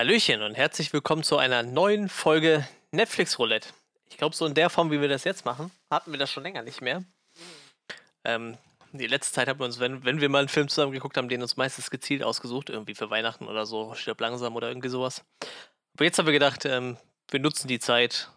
[0.00, 3.68] Hallöchen und herzlich willkommen zu einer neuen Folge Netflix Roulette.
[4.08, 6.42] Ich glaube, so in der Form, wie wir das jetzt machen, hatten wir das schon
[6.42, 7.04] länger nicht mehr.
[8.24, 8.56] Ähm,
[8.92, 11.28] die letzte Zeit haben wir uns, wenn, wenn wir mal einen Film zusammen geguckt haben,
[11.28, 15.22] den uns meistens gezielt ausgesucht, irgendwie für Weihnachten oder so, stirb langsam oder irgendwie sowas.
[15.92, 16.96] Aber jetzt haben wir gedacht, ähm,
[17.30, 18.30] wir nutzen die Zeit,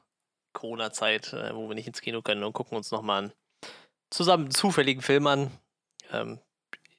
[0.51, 3.33] Corona-Zeit, äh, wo wir nicht ins Kino können und gucken uns nochmal einen
[4.09, 5.49] zusammen zufälligen Film an.
[6.11, 6.39] Ähm,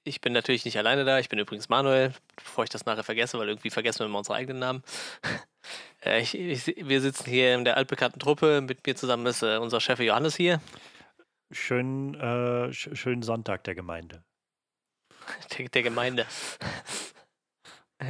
[0.05, 1.19] ich bin natürlich nicht alleine da.
[1.19, 4.37] Ich bin übrigens Manuel, bevor ich das nachher vergesse, weil irgendwie vergessen wir immer unsere
[4.37, 4.83] eigenen Namen.
[6.05, 8.61] äh, ich, ich, wir sitzen hier in der altbekannten Truppe.
[8.61, 10.61] Mit mir zusammen ist äh, unser Chef Johannes hier.
[11.51, 14.23] Schönen, äh, sch schönen Sonntag der Gemeinde.
[15.57, 16.27] Der, der Gemeinde.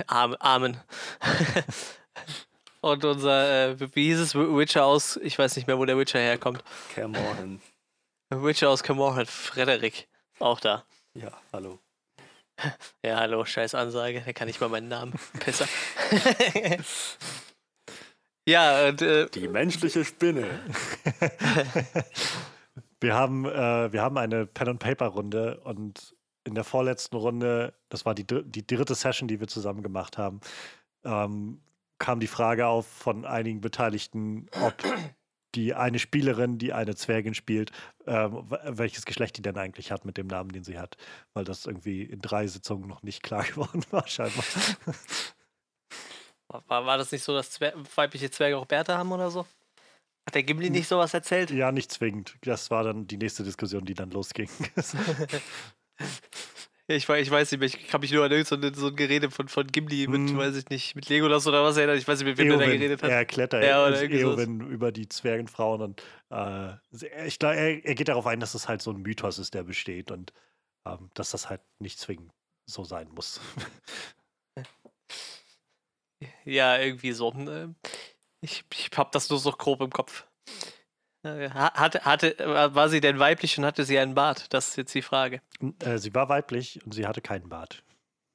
[0.08, 0.80] Amen.
[2.80, 6.18] Und unser, äh, wie hieß es, Witcher aus, ich weiß nicht mehr, wo der Witcher
[6.18, 6.64] herkommt.
[6.94, 7.62] Camorran.
[8.30, 10.08] Witcher aus Camorran, Frederik,
[10.40, 10.84] auch da.
[11.14, 11.78] Ja, hallo.
[13.04, 15.12] Ja, hallo, scheiß Ansage, da kann ich mal meinen Namen.
[15.44, 15.66] Besser.
[18.48, 20.46] ja, und, äh, Die menschliche Spinne.
[23.00, 28.26] wir, haben, äh, wir haben eine Pen-and-Paper-Runde und in der vorletzten Runde, das war die,
[28.26, 30.40] die dritte Session, die wir zusammen gemacht haben,
[31.04, 31.60] ähm,
[31.98, 34.74] kam die Frage auf von einigen Beteiligten, ob
[35.54, 37.70] die eine Spielerin, die eine Zwergin spielt,
[38.06, 40.96] ähm, welches Geschlecht die denn eigentlich hat mit dem Namen, den sie hat.
[41.32, 44.44] Weil das irgendwie in drei Sitzungen noch nicht klar geworden war, scheinbar.
[46.48, 49.46] War, war das nicht so, dass Zwer weibliche Zwerge auch Bärte haben oder so?
[50.26, 51.50] Hat der Gimli nicht sowas erzählt?
[51.50, 52.36] Ja, nicht zwingend.
[52.42, 54.48] Das war dann die nächste Diskussion, die dann losging.
[56.86, 59.48] Ich, ich weiß nicht mehr, ich kann mich nur an so, so ein Gerede von,
[59.48, 60.36] von Gimli mit, hm.
[60.36, 61.96] weiß ich nicht, mit Legolas oder was erinnern.
[61.96, 63.10] Ich weiß nicht, mit wem Eowyn, der da geredet hat.
[63.10, 66.74] Er erklärt ja, Eowyn über die Zwergenfrauen und äh,
[67.26, 69.62] ich glaube, er, er, geht darauf ein, dass es halt so ein Mythos ist, der
[69.62, 70.34] besteht und
[70.84, 72.32] ähm, dass das halt nicht zwingend
[72.66, 73.40] so sein muss.
[76.44, 77.30] Ja, irgendwie so.
[77.32, 77.74] Ne?
[78.40, 80.26] Ich, ich hab das nur so grob im Kopf.
[81.24, 82.36] Hatte, hatte,
[82.74, 84.52] war sie denn weiblich und hatte sie einen Bart?
[84.52, 85.40] Das ist jetzt die Frage.
[85.82, 87.82] Äh, sie war weiblich und sie hatte keinen Bart.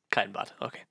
[0.09, 0.85] Keinen Bart, okay.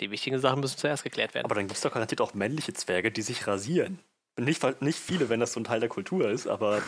[0.00, 1.46] Die wichtigen Sachen müssen zuerst geklärt werden.
[1.46, 4.00] Aber dann gibt es doch garantiert auch männliche Zwerge, die sich rasieren.
[4.36, 6.82] Nicht, nicht viele, wenn das so ein Teil der Kultur ist, aber.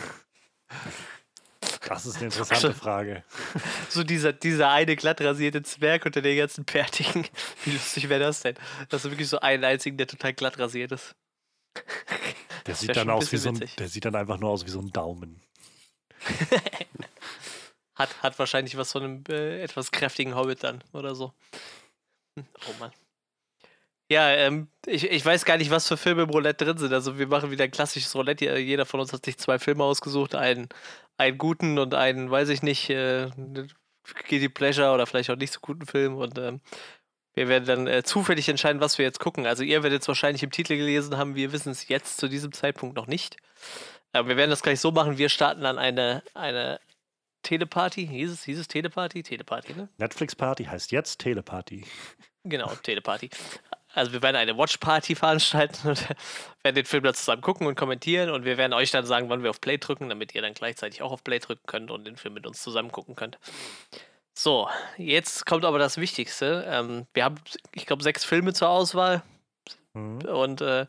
[1.87, 3.23] Das ist eine interessante Frage.
[3.89, 7.27] So dieser, dieser eine glatt rasierte Zwerg unter den ganzen Bärtigen.
[7.65, 8.55] Wie lustig wäre das denn?
[8.87, 11.15] Das ist wirklich so einen einzigen, der total glatt rasiert ist.
[12.67, 14.79] Der sieht dann aus wie so ein, der sieht dann einfach nur aus wie so
[14.79, 15.41] ein Daumen.
[17.95, 21.33] hat, hat wahrscheinlich was von einem äh, etwas kräftigen Hobbit dann oder so.
[22.37, 22.91] Hm, oh Mann.
[24.11, 26.91] Ja, ähm, ich, ich weiß gar nicht, was für Filme im Roulette drin sind.
[26.91, 28.57] Also wir machen wieder ein klassisches Roulette.
[28.57, 30.35] Jeder von uns hat sich zwei Filme ausgesucht.
[30.35, 30.67] Einen,
[31.17, 33.29] einen guten und einen, weiß ich nicht, äh,
[34.27, 36.17] Guilty Pleasure oder vielleicht auch nicht so guten Film.
[36.17, 36.59] Und ähm,
[37.33, 39.45] wir werden dann äh, zufällig entscheiden, was wir jetzt gucken.
[39.45, 42.51] Also ihr werdet es wahrscheinlich im Titel gelesen haben, wir wissen es jetzt zu diesem
[42.51, 43.37] Zeitpunkt noch nicht.
[44.13, 46.79] Aber wir werden das gleich so machen, wir starten dann eine, eine
[47.43, 48.07] Teleparty.
[48.07, 49.23] Hieß es, hieß es Teleparty?
[49.23, 49.89] Teleparty, ne?
[49.97, 51.85] Netflix Party heißt jetzt Teleparty.
[52.43, 53.29] Genau, Teleparty.
[53.93, 56.07] Also wir werden eine Watch-Party veranstalten und
[56.63, 59.43] werden den Film dann zusammen gucken und kommentieren und wir werden euch dann sagen, wann
[59.43, 62.17] wir auf Play drücken, damit ihr dann gleichzeitig auch auf Play drücken könnt und den
[62.17, 63.37] Film mit uns zusammen gucken könnt.
[64.43, 66.65] So, jetzt kommt aber das Wichtigste.
[66.67, 67.35] Ähm, wir haben,
[67.75, 69.21] ich glaube, sechs Filme zur Auswahl.
[69.93, 70.21] Mhm.
[70.21, 70.87] Und äh,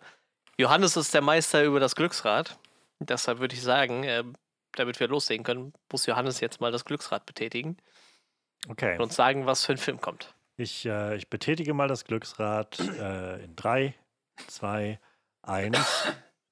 [0.56, 2.58] Johannes ist der Meister über das Glücksrad.
[2.98, 4.24] Deshalb würde ich sagen, äh,
[4.72, 7.76] damit wir loslegen können, muss Johannes jetzt mal das Glücksrad betätigen.
[8.70, 8.94] Okay.
[8.94, 10.32] Und uns sagen, was für ein Film kommt.
[10.56, 13.94] Ich, äh, ich betätige mal das Glücksrad äh, in drei,
[14.46, 14.98] zwei,
[15.42, 16.06] eins.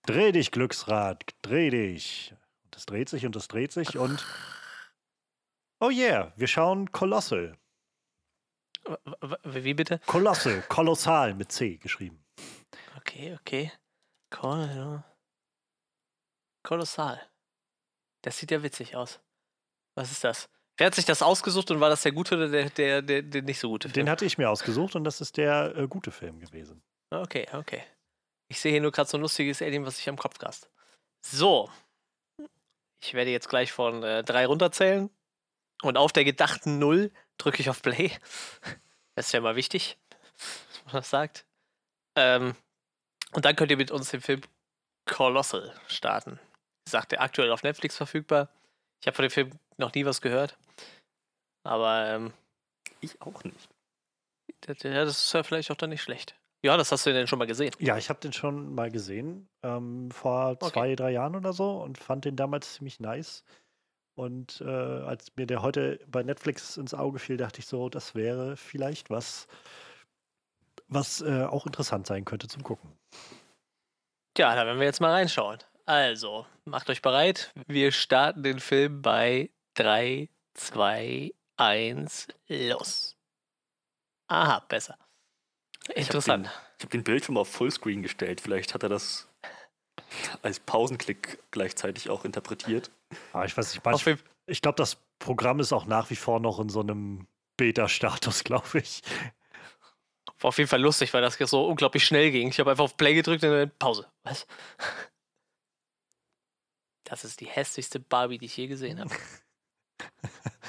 [0.05, 2.35] dreh dich, Glücksrad, dreh dich.
[2.77, 4.23] Es dreht sich und es dreht sich und
[5.81, 7.57] Oh yeah, wir schauen Colossal.
[9.45, 10.01] Wie bitte?
[10.07, 12.25] Colossal, kolossal mit C geschrieben.
[12.99, 13.73] Okay, okay.
[14.31, 15.03] Kol
[16.63, 17.21] Kolossal.
[18.23, 19.21] Das sieht ja witzig aus.
[19.95, 20.49] Was ist das?
[20.77, 23.43] Wer hat sich das ausgesucht und war das der gute oder der, der, der, der
[23.43, 24.07] nicht so gute Film?
[24.07, 26.83] Den hatte ich mir ausgesucht und das ist der äh, gute Film gewesen.
[27.11, 27.83] Okay, okay.
[28.49, 30.71] Ich sehe hier nur gerade so ein lustiges Alien, was sich am Kopf grast.
[31.21, 31.71] So.
[33.03, 35.11] Ich werde jetzt gleich von äh, drei runterzählen.
[35.83, 38.11] Und auf der gedachten Null drücke ich auf Play.
[39.17, 39.99] Das ist ja mal wichtig,
[40.39, 41.45] dass man das sagt.
[42.17, 42.55] Ähm,
[43.33, 44.41] und dann könnt ihr mit uns den Film
[45.05, 46.39] Colossal starten.
[46.39, 48.49] Wie gesagt, der aktuell auf Netflix verfügbar.
[49.01, 50.57] Ich habe von dem Film noch nie was gehört.
[51.65, 52.33] Aber ähm,
[53.01, 53.69] ich auch nicht.
[54.67, 56.37] Ja, das ist ja vielleicht auch dann nicht schlecht.
[56.63, 57.75] Ja, das hast du denn schon mal gesehen?
[57.79, 59.49] Ja, ich habe den schon mal gesehen.
[59.63, 60.71] Ähm, vor okay.
[60.71, 63.45] zwei, drei Jahren oder so und fand den damals ziemlich nice.
[64.21, 68.15] Und äh, als mir der heute bei Netflix ins Auge fiel, dachte ich so, das
[68.15, 69.49] wäre vielleicht was.
[70.89, 72.93] was äh, auch interessant sein könnte zum Gucken.
[74.35, 75.61] Tja, da werden wir jetzt mal reinschauen.
[75.87, 77.51] Also, macht euch bereit.
[77.67, 83.17] Wir starten den Film bei 3, 2, 1, los.
[84.29, 84.99] Aha, besser.
[85.95, 86.45] Interessant.
[86.45, 88.43] Ich habe den, hab den Bildschirm auf Fullscreen gestellt.
[88.43, 89.30] Vielleicht hat er das
[90.43, 92.91] als Pausenklick gleichzeitig auch interpretiert.
[93.33, 94.05] Aber ich weiß nicht, manch,
[94.47, 97.27] ich glaube, das Programm ist auch nach wie vor noch in so einem
[97.57, 99.03] Beta-Status, glaube ich.
[100.41, 102.49] War auf jeden Fall lustig, weil das so unglaublich schnell ging.
[102.49, 104.07] Ich habe einfach auf Play gedrückt und dann Pause.
[104.25, 104.47] Was?
[107.05, 109.11] Das ist die hässlichste Barbie, die ich je gesehen habe.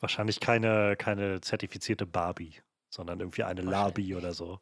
[0.00, 2.54] wahrscheinlich keine, keine zertifizierte Barbie,
[2.88, 4.60] sondern irgendwie eine Labi oder so.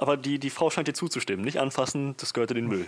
[0.00, 1.44] Aber die, die Frau scheint dir zuzustimmen.
[1.44, 2.86] Nicht anfassen, das gehört in den Müll.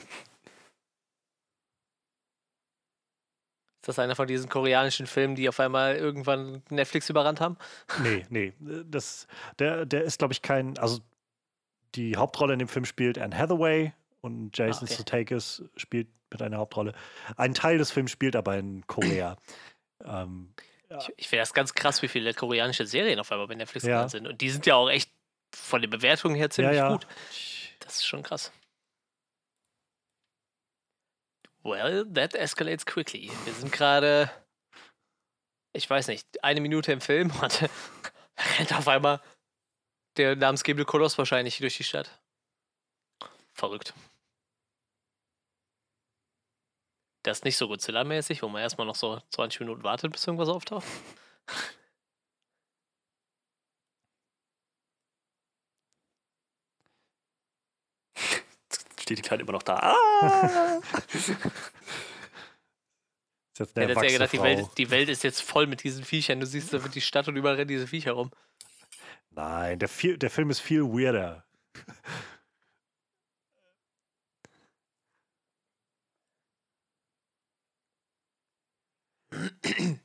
[3.83, 7.59] Ist das einer von diesen koreanischen Filmen, die auf einmal irgendwann Netflix überrannt haben?
[8.03, 8.55] Nee, nee.
[8.87, 9.27] Das,
[9.59, 10.79] der, der ist, glaube ich, kein.
[10.79, 11.01] Also,
[11.97, 13.93] die Hauptrolle in dem Film spielt Anne Hathaway
[14.23, 14.95] und Jason ah, okay.
[14.95, 16.95] Sudeikis spielt mit einer Hauptrolle.
[17.37, 19.37] Ein Teil des Films spielt aber in Korea.
[20.07, 20.55] ähm,
[20.89, 20.97] ja.
[20.97, 24.09] Ich, ich finde das ganz krass, wie viele koreanische Serien auf einmal bei Netflix ja.
[24.09, 24.27] sind.
[24.27, 25.13] Und die sind ja auch echt
[25.55, 27.07] von den Bewertungen her ziemlich ja, gut.
[27.81, 28.53] Das ist schon krass.
[31.65, 33.31] Well, that escalates quickly.
[33.45, 34.31] Wir sind gerade,
[35.73, 37.71] ich weiß nicht, eine Minute im Film und
[38.59, 39.21] rennt auf einmal
[40.17, 42.21] der namensgebende Koloss wahrscheinlich durch die Stadt.
[43.53, 43.95] Verrückt.
[47.23, 50.49] Das ist nicht so Godzilla-mäßig, wo man erstmal noch so 20 Minuten wartet, bis irgendwas
[50.49, 50.87] auftaucht.
[59.13, 59.77] Steht die Kleine immer noch da.
[59.77, 60.81] Ah!
[61.13, 61.29] ist
[63.59, 66.41] jetzt eine ja, gedacht, die Welt, die Welt ist jetzt voll mit diesen Viechern.
[66.41, 68.31] Du siehst da die Stadt und überall rennen diese Viecher rum.
[69.31, 71.45] Nein, der, viel, der Film ist viel weirder.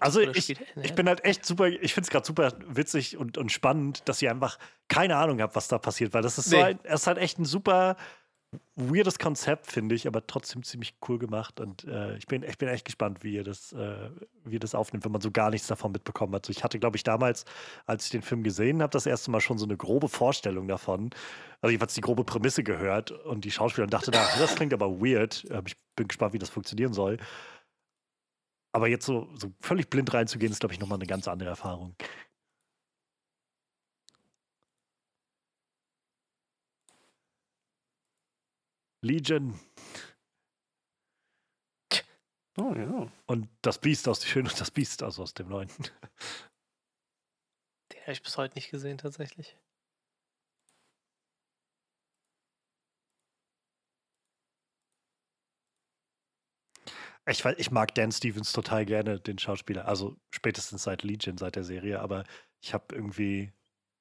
[0.00, 3.52] also ich, ich bin halt echt super, ich finde es gerade super witzig und, und
[3.52, 4.58] spannend, dass ihr einfach
[4.88, 6.58] keine Ahnung habt, was da passiert, weil das ist nee.
[6.58, 7.96] so ein, es ist halt echt ein super
[8.76, 11.60] weirdes Konzept, finde ich, aber trotzdem ziemlich cool gemacht.
[11.60, 14.10] Und äh, ich, bin, ich bin echt gespannt, wie ihr, das, äh,
[14.44, 16.44] wie ihr das aufnimmt, wenn man so gar nichts davon mitbekommen hat.
[16.44, 17.44] Also ich hatte, glaube ich, damals,
[17.86, 21.10] als ich den Film gesehen habe, das erste Mal schon so eine grobe Vorstellung davon.
[21.60, 25.00] Also jedenfalls die grobe Prämisse gehört und die Schauspieler und dachte, da, das klingt aber
[25.00, 25.44] weird.
[25.66, 27.18] Ich bin gespannt, wie das funktionieren soll.
[28.76, 31.96] Aber jetzt so, so völlig blind reinzugehen, ist, glaube ich, nochmal eine ganz andere Erfahrung.
[39.00, 39.58] Legion.
[42.58, 43.10] Oh ja.
[43.24, 45.68] Und das Biest aus Schön und das Biest, also aus dem neuen.
[47.92, 49.56] Den habe ich bis heute nicht gesehen, tatsächlich.
[57.28, 59.88] Ich, ich mag Dan Stevens total gerne, den Schauspieler.
[59.88, 62.00] Also spätestens seit Legion, seit der Serie.
[62.00, 62.24] Aber
[62.60, 63.52] ich habe irgendwie,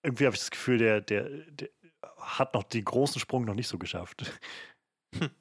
[0.04, 1.70] irgendwie habe ich das Gefühl, der, der, der
[2.18, 4.32] hat noch den großen Sprung noch nicht so geschafft.
[5.16, 5.32] Hm.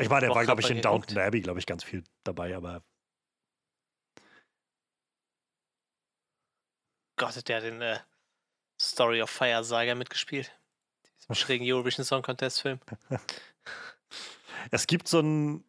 [0.00, 2.82] Ich meine, der war, glaube ich, in Downton Abbey, glaube ich, ganz viel dabei, aber.
[7.16, 8.00] Gott, der hat den äh,
[8.80, 10.52] Story of Fire Saga mitgespielt.
[11.20, 12.80] Diesem schrägen Eurovision Song Contest Film.
[14.70, 15.64] Es gibt so einen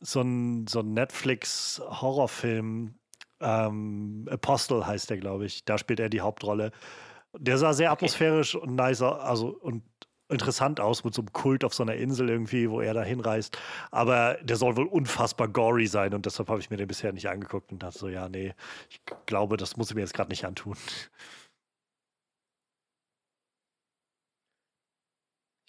[0.00, 0.24] so
[0.68, 2.94] so ein Netflix-Horrorfilm,
[3.40, 5.64] ähm, Apostle heißt der, glaube ich.
[5.64, 6.72] Da spielt er die Hauptrolle.
[7.36, 8.04] Der sah sehr okay.
[8.04, 9.82] atmosphärisch und nice, also und
[10.30, 13.58] interessant aus mit so einem Kult auf so einer Insel irgendwie, wo er da hinreist.
[13.90, 17.28] Aber der soll wohl unfassbar gory sein und deshalb habe ich mir den bisher nicht
[17.28, 18.54] angeguckt und dachte so, ja, nee,
[18.90, 20.76] ich glaube, das muss ich mir jetzt gerade nicht antun.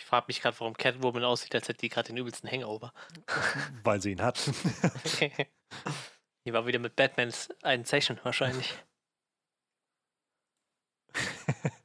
[0.10, 2.92] Frage mich gerade, warum Catwoman aussieht, als hätte die gerade den übelsten Hangover.
[3.84, 4.40] Weil sie ihn hat.
[6.46, 8.74] die war wieder mit Batmans einen Session wahrscheinlich.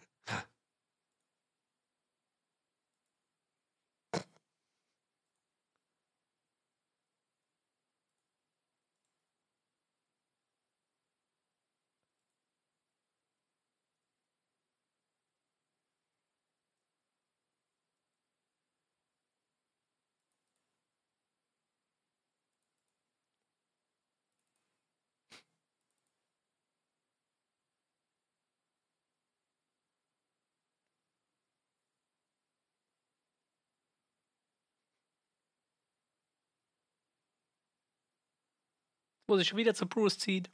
[39.26, 40.48] Muss ich schon wieder zu Bruce ziehen.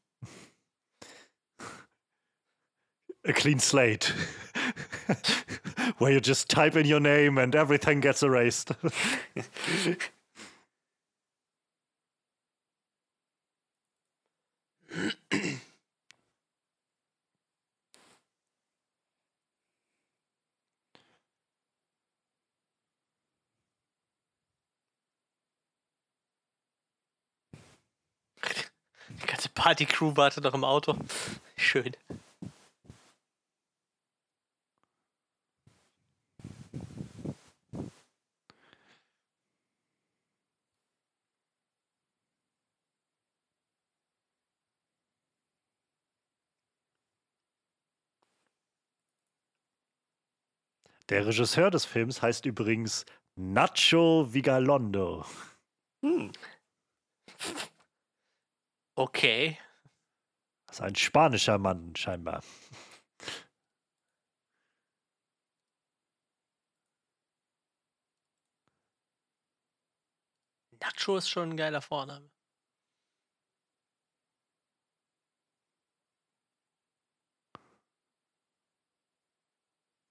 [3.26, 4.14] A clean slate.
[5.98, 8.72] Where you just type in your name and everything gets erased.
[29.60, 30.96] Party-Crew wartet noch im Auto.
[31.54, 31.94] Schön.
[51.10, 53.04] Der Regisseur des Films heißt übrigens
[53.36, 55.26] Nacho Vigalondo.
[56.02, 56.32] Hm.
[59.00, 59.56] Okay.
[60.66, 62.42] Das ist ein spanischer Mann, scheinbar.
[70.82, 72.30] Nacho ist schon ein geiler Vorname.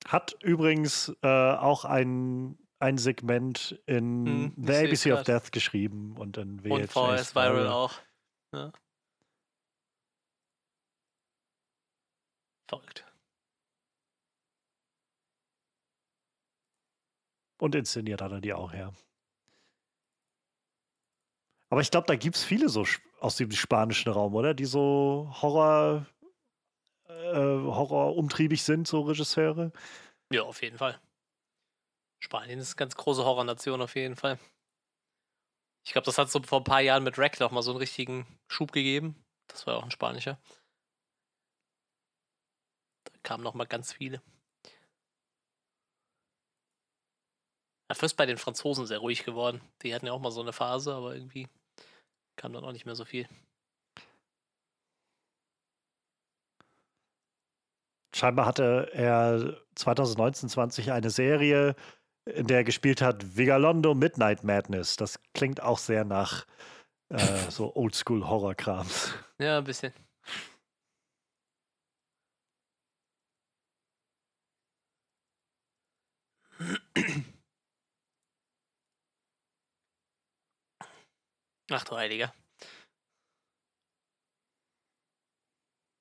[0.08, 5.24] Hat übrigens äh, auch ein, ein Segment in Hm, The ABC of.
[5.26, 8.09] Death geschrieben und in VHS Und VS Viral auch.
[8.54, 8.72] Ja.
[12.68, 13.06] Verrückt.
[17.60, 18.94] Und inszeniert hat er die auch, ja.
[21.70, 22.86] Aber ich glaube, da gibt es viele so
[23.20, 24.54] aus dem spanischen Raum, oder?
[24.54, 26.08] Die so Horror,
[27.08, 29.72] äh, Horror umtriebig sind, so Regisseure.
[30.32, 31.00] Ja, auf jeden Fall.
[32.20, 34.40] Spanien ist eine ganz große Horrornation auf jeden Fall.
[35.90, 37.80] Ich glaube, das hat so vor ein paar Jahren mit Rack noch mal so einen
[37.80, 39.16] richtigen Schub gegeben.
[39.48, 40.38] Das war ja auch ein spanischer.
[43.06, 44.22] Da kamen noch mal ganz viele.
[47.88, 49.62] Dafür ist bei den Franzosen sehr ruhig geworden.
[49.82, 51.48] Die hatten ja auch mal so eine Phase, aber irgendwie
[52.36, 53.28] kam dann auch nicht mehr so viel.
[58.16, 61.76] Scheinbar hatte er 2019, 20 eine Serie,
[62.38, 64.96] der er gespielt hat Vigalondo Midnight Madness.
[64.96, 66.46] Das klingt auch sehr nach
[67.10, 67.18] äh,
[67.50, 69.14] so Oldschool-Horror-Krams.
[69.40, 69.94] Ja, ein bisschen.
[81.72, 82.34] Ach du Heiliger.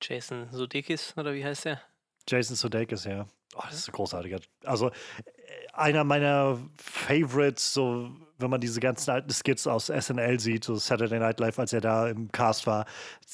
[0.01, 1.81] Jason Sudeikis, oder wie heißt der?
[2.27, 3.27] Jason Sudeikis, ja.
[3.55, 4.39] Oh, das ist ein großartiger.
[4.63, 10.63] Also äh, einer meiner Favorites, so wenn man diese ganzen alten Skits aus SNL sieht,
[10.63, 12.85] so Saturday Night Live, als er da im Cast war,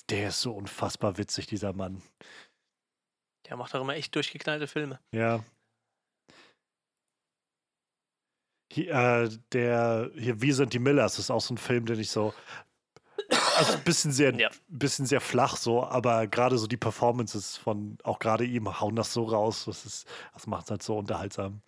[0.09, 2.01] der ist so unfassbar witzig, dieser Mann.
[3.47, 4.99] Der macht auch immer echt durchgeknallte Filme.
[5.11, 5.43] Ja.
[8.71, 12.09] Hier, äh, der hier Wir sind die Millers ist auch so ein Film, den ich
[12.09, 12.33] so
[13.57, 14.49] also ein bisschen sehr, Ja.
[14.67, 19.13] bisschen sehr flach so, aber gerade so die Performances von auch gerade ihm hauen das
[19.13, 21.61] so raus, das ist, das macht es halt so unterhaltsam.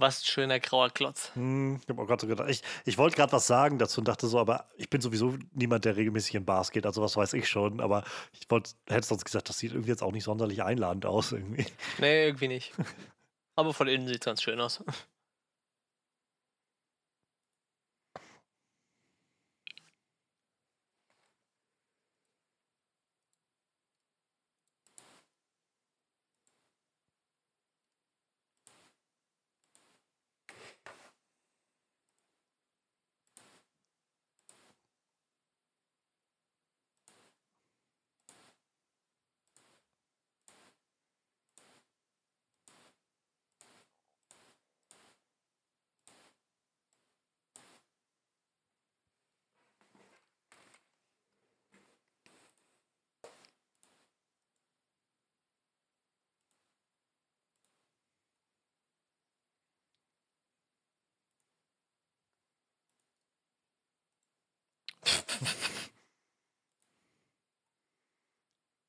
[0.00, 1.30] Was ein schöner grauer Klotz.
[1.34, 2.48] Hm, ich hab auch grad so gedacht.
[2.50, 5.84] Ich, ich wollte gerade was sagen dazu und dachte so, aber ich bin sowieso niemand,
[5.84, 7.80] der regelmäßig in Bars geht, also was weiß ich schon.
[7.80, 11.32] Aber ich wollte, hätte sonst gesagt, das sieht irgendwie jetzt auch nicht sonderlich einladend aus
[11.32, 11.66] irgendwie.
[11.98, 12.72] Nee, irgendwie nicht.
[13.56, 14.84] Aber von innen sieht es ganz schön aus.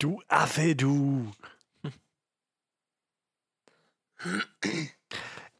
[0.00, 1.30] Du Affe, du.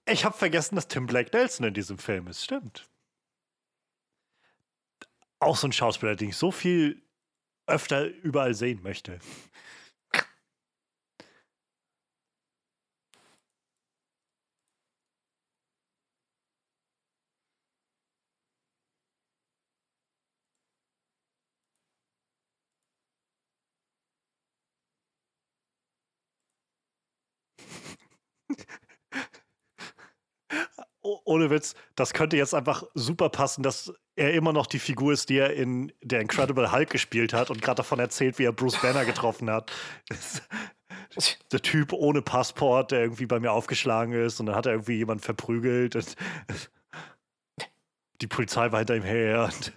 [0.06, 2.42] Ich habe vergessen, dass Tim Blake Nelson in diesem Film ist.
[2.42, 2.88] Stimmt.
[5.40, 7.02] Auch so ein Schauspieler, den ich so viel
[7.66, 9.18] öfter überall sehen möchte.
[31.02, 35.28] Ohne Witz, das könnte jetzt einfach super passen, dass er immer noch die Figur ist,
[35.28, 38.80] die er in der Incredible Hulk gespielt hat und gerade davon erzählt, wie er Bruce
[38.80, 39.72] Banner getroffen hat.
[41.52, 44.96] der Typ ohne Passport, der irgendwie bei mir aufgeschlagen ist und dann hat er irgendwie
[44.96, 45.96] jemanden verprügelt.
[45.96, 46.16] Und
[48.20, 49.50] die Polizei war hinter ihm her.
[49.52, 49.72] Und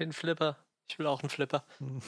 [0.00, 0.56] Ein Flipper.
[0.88, 1.64] Ich will auch einen Flipper.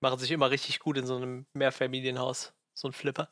[0.00, 2.54] Machen sich immer richtig gut in so einem Mehrfamilienhaus.
[2.74, 3.28] So ein Flipper.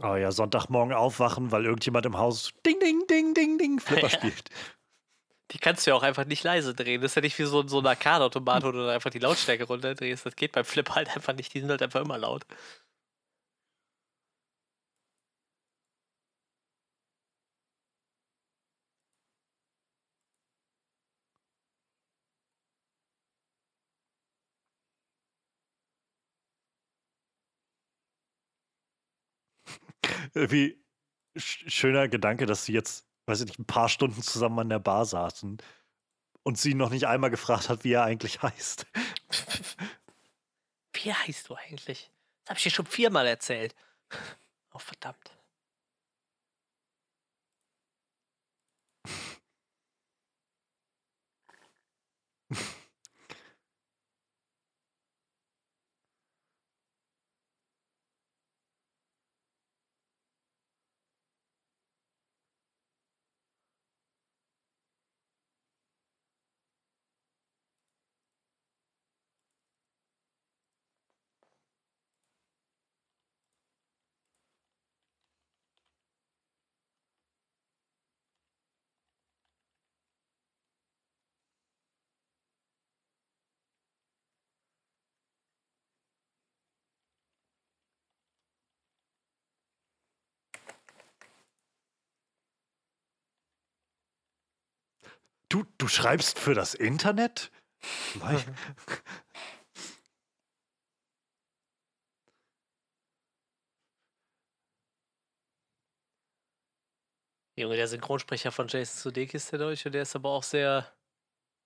[0.00, 4.10] Oh ja, Sonntagmorgen aufwachen, weil irgendjemand im Haus Ding, Ding, Ding, Ding, Ding Flipper Ja.
[4.10, 4.48] spielt.
[5.50, 7.00] Die kannst du ja auch einfach nicht leise drehen.
[7.00, 10.24] Das ist ja nicht wie so, so ein Arcade-Automat, wo du einfach die Lautstärke runterdrehst.
[10.24, 11.52] Das geht beim Flip halt einfach nicht.
[11.54, 12.44] Die sind halt einfach immer laut.
[30.34, 30.82] Irgendwie
[31.36, 34.78] sch- schöner Gedanke, dass sie jetzt, weiß ich nicht, ein paar Stunden zusammen an der
[34.80, 35.58] Bar saßen
[36.44, 38.86] und sie noch nicht einmal gefragt hat, wie er eigentlich heißt.
[40.92, 42.10] Wie heißt du eigentlich?
[42.44, 43.74] Das habe ich dir schon viermal erzählt.
[44.74, 45.34] Oh, verdammt.
[95.48, 97.50] Du, du schreibst für das Internet?
[107.58, 110.92] Junge, der Synchronsprecher von Jason Sudeikis, der Deutsche, der ist aber auch sehr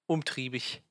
[0.06, 0.82] umtriebig.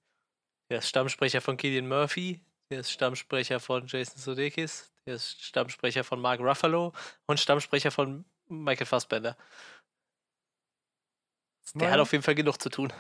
[0.69, 6.03] Der ist Stammsprecher von Killian Murphy, der ist Stammsprecher von Jason Sudeikis, Der ist Stammsprecher
[6.03, 6.93] von Mark Ruffalo
[7.25, 9.37] und Stammsprecher von Michael Fassbender.
[11.79, 11.93] Der Naja.
[11.93, 12.93] hat auf jeden Fall genug zu tun.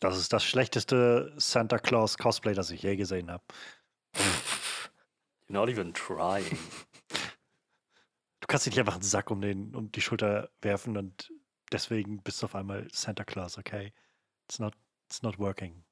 [0.00, 3.44] Das ist das schlechteste Santa Claus Cosplay, das ich je gesehen habe.
[4.14, 6.58] You're not even trying.
[8.40, 11.30] Du kannst dich nicht einfach einen Sack um, den, um die Schulter werfen und
[11.70, 13.92] deswegen bist du auf einmal Santa Claus, okay?
[14.48, 14.74] It's not,
[15.06, 15.84] it's not working.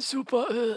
[0.00, 0.50] Super.
[0.50, 0.76] äh.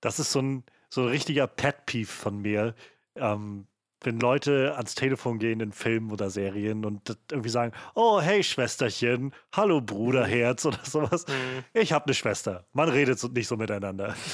[0.00, 2.74] Das ist so ein, so ein richtiger Pet-Peeve von mir.
[3.14, 3.66] Ähm,
[4.02, 9.34] wenn Leute ans Telefon gehen in Filmen oder Serien und irgendwie sagen, oh, hey Schwesterchen,
[9.52, 11.24] hallo Bruderherz oder sowas.
[11.26, 11.64] Hm.
[11.72, 12.66] Ich habe eine Schwester.
[12.72, 14.14] Man redet so, nicht so miteinander.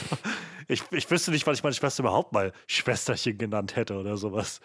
[0.68, 4.61] Ich, ich wüsste nicht, wann ich meine Schwester überhaupt mal Schwesterchen genannt hätte oder sowas.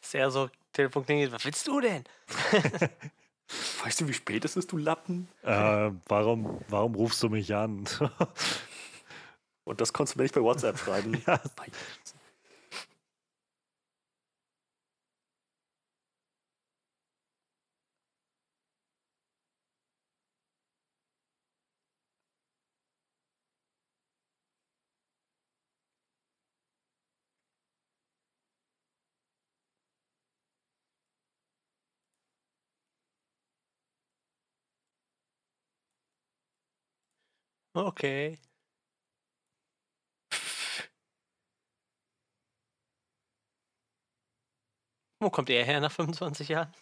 [0.00, 1.30] Sehr so, Telefon klingelt.
[1.30, 2.02] Was willst du denn?
[3.84, 5.28] Weißt du, wie spät es ist, du Lappen?
[5.42, 7.84] Äh, warum, warum rufst du mich an?
[9.64, 11.22] Und das konntest du mir nicht bei WhatsApp schreiben.
[11.26, 11.40] Ja.
[37.74, 38.38] Okay.
[45.20, 46.72] Wo kommt er her nach 25 Jahren?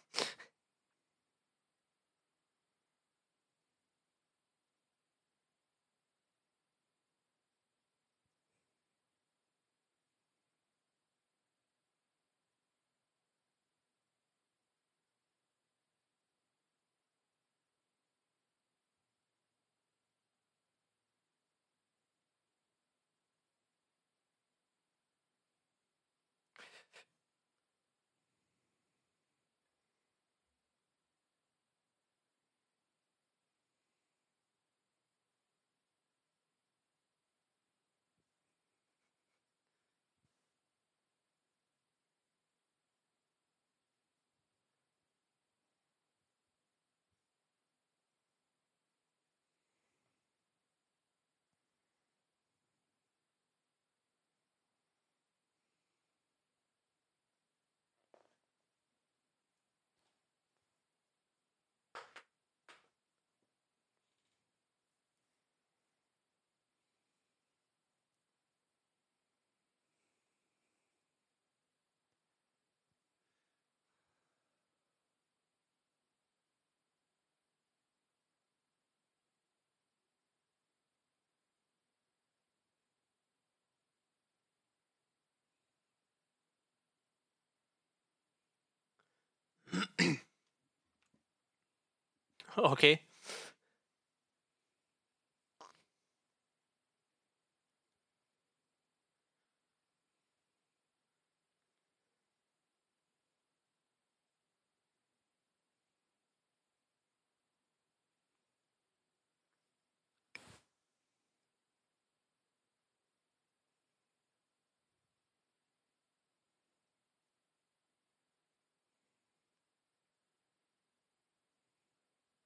[92.58, 93.09] Okay.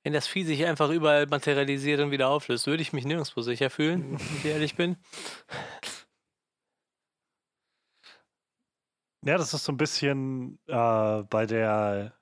[0.04, 3.70] Wenn das Vieh sich einfach überall materialisiert und wieder auflöst, würde ich mich nirgendwo sicher
[3.70, 4.96] fühlen, wenn ich ehrlich bin.
[9.24, 12.12] Ja, das ist so ein bisschen äh, bei der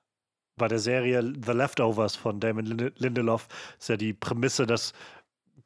[0.55, 3.47] bei der Serie The Leftovers von Damon Linde- Lindelof
[3.79, 4.93] ist ja die Prämisse, dass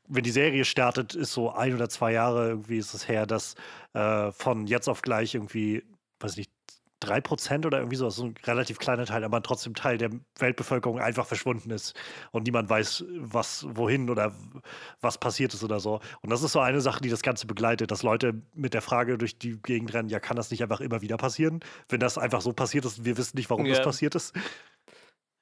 [0.07, 3.55] wenn die Serie startet, ist so ein oder zwei Jahre irgendwie ist es her, dass
[3.93, 5.83] äh, von jetzt auf gleich irgendwie,
[6.19, 6.51] weiß nicht,
[6.99, 10.99] drei Prozent oder irgendwie so, so ein relativ kleiner Teil, aber trotzdem Teil der Weltbevölkerung
[10.99, 11.93] einfach verschwunden ist
[12.31, 14.33] und niemand weiß, was, wohin oder
[15.01, 15.99] was passiert ist oder so.
[16.21, 19.17] Und das ist so eine Sache, die das Ganze begleitet, dass Leute mit der Frage
[19.17, 21.59] durch die Gegend rennen, ja, kann das nicht einfach immer wieder passieren?
[21.89, 23.83] Wenn das einfach so passiert ist und wir wissen nicht, warum das Ja.
[23.83, 24.33] passiert ist.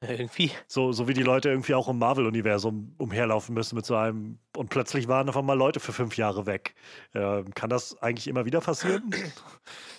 [0.02, 0.52] Irgendwie.
[0.68, 4.70] So, so wie die Leute irgendwie auch im Marvel-Universum umherlaufen müssen mit so einem und
[4.70, 6.76] plötzlich waren einfach mal Leute für fünf Jahre weg.
[7.14, 9.10] Ähm, kann das eigentlich immer wieder passieren?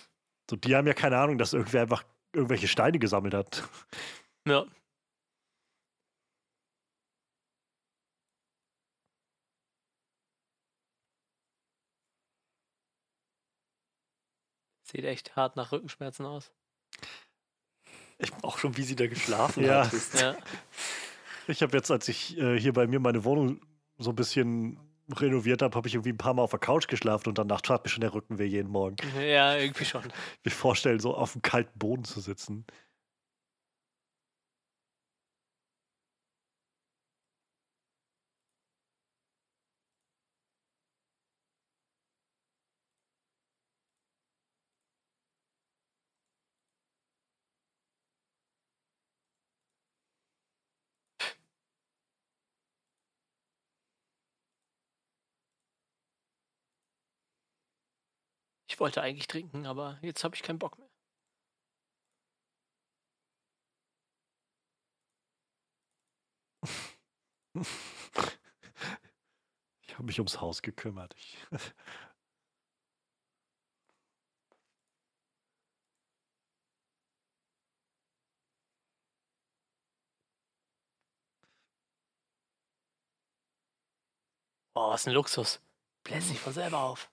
[0.49, 3.67] so, die haben ja keine Ahnung, dass irgendwer einfach irgendwelche Steine gesammelt hat.
[4.47, 4.65] Ja.
[14.83, 16.51] Sieht echt hart nach Rückenschmerzen aus.
[18.41, 19.85] Auch schon, wie sie da geschlafen Ja.
[19.85, 20.13] hat.
[20.19, 20.35] Ja.
[21.47, 23.61] Ich habe jetzt, als ich äh, hier bei mir meine Wohnung
[23.97, 24.79] so ein bisschen
[25.15, 27.83] renoviert habe, habe ich irgendwie ein paar Mal auf der Couch geschlafen und danach tat
[27.83, 28.95] mir schon der Rücken weh jeden Morgen.
[29.19, 30.03] ja, irgendwie schon.
[30.43, 32.65] Mir vorstellen, so auf dem kalten Boden zu sitzen.
[58.77, 60.87] Ich wollte eigentlich trinken, aber jetzt habe ich keinen Bock mehr.
[69.81, 71.15] Ich habe mich ums Haus gekümmert.
[71.17, 71.39] Ich,
[84.75, 85.59] Boah, was ein Luxus.
[86.03, 87.09] Bläst sich von selber auf.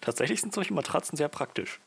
[0.00, 1.80] Tatsächlich sind solche Matratzen sehr praktisch.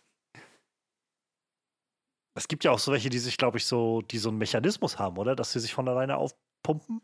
[2.37, 4.99] es gibt ja auch so welche, die sich, glaube ich, so, die so einen Mechanismus
[4.99, 5.35] haben, oder?
[5.35, 7.01] Dass sie sich von alleine aufpumpen.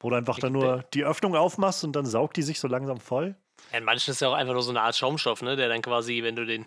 [0.00, 2.68] Wo du einfach Ich dann nur die Öffnung aufmachst und dann saugt die sich so
[2.68, 3.34] langsam voll.
[3.72, 5.56] Ja, in manchen ist ja auch einfach nur so eine Art Schaumstoff, ne?
[5.56, 6.66] Der dann quasi, wenn du den,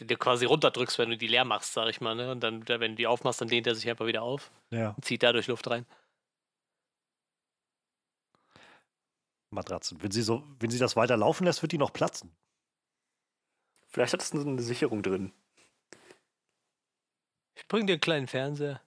[0.00, 2.30] den du quasi runterdrückst, wenn du die leer machst, sag ich mal, ne?
[2.30, 5.04] Und dann, wenn du die aufmachst, dann dehnt er sich einfach wieder auf Ja, und
[5.04, 5.84] zieht dadurch Luft rein.
[9.50, 10.02] Matratzen.
[10.02, 12.36] Wenn sie, so, wenn sie das weiter laufen lässt, wird die noch platzen.
[13.88, 15.32] Vielleicht hat es so eine Sicherung drin.
[17.54, 18.80] Ich bring dir einen kleinen Fernseher.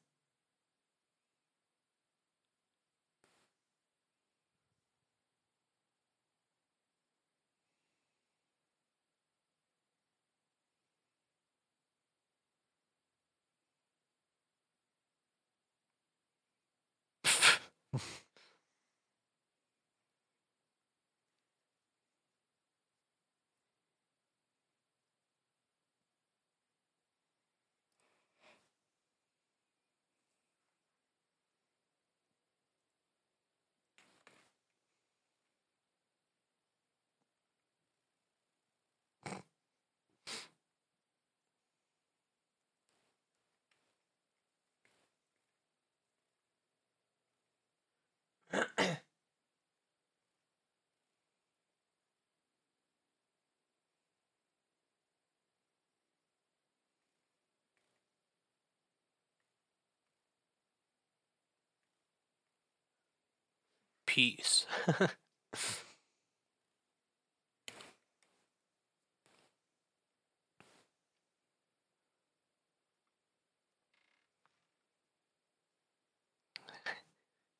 [64.11, 64.67] Peace.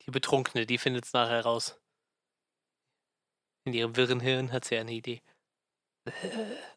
[0.04, 1.80] Die Betrunkene, die findet es nachher raus.
[3.64, 5.22] In ihrem wirren Hirn hat sie eine Idee.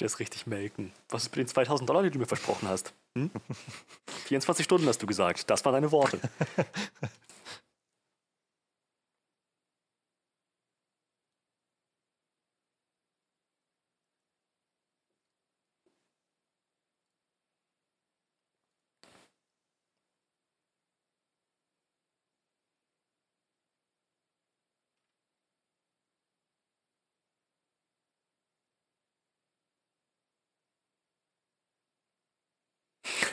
[0.00, 0.92] Der ist richtig melken.
[1.08, 2.92] Was ist mit den 2000 Dollar, die du mir versprochen hast?
[3.16, 3.30] Hm?
[4.26, 5.50] 24 Stunden hast du gesagt.
[5.50, 6.20] Das waren deine Worte.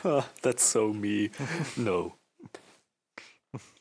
[0.42, 1.32] That's so me.
[1.78, 2.16] No.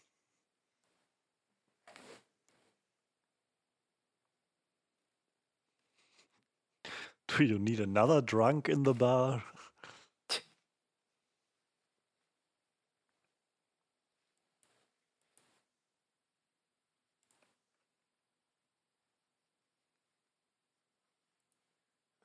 [7.28, 9.44] Do you need another drunk in the bar?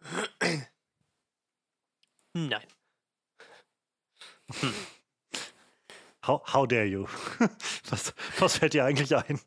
[2.36, 2.79] Nein.
[6.22, 7.08] How, how dare you?
[7.90, 9.40] Was, was fällt dir eigentlich ein?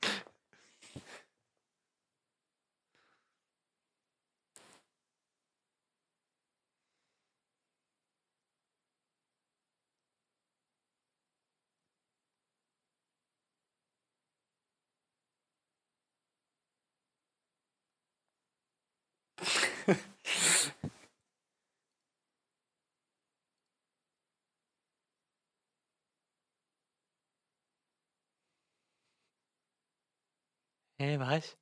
[31.03, 31.57] Hä, was?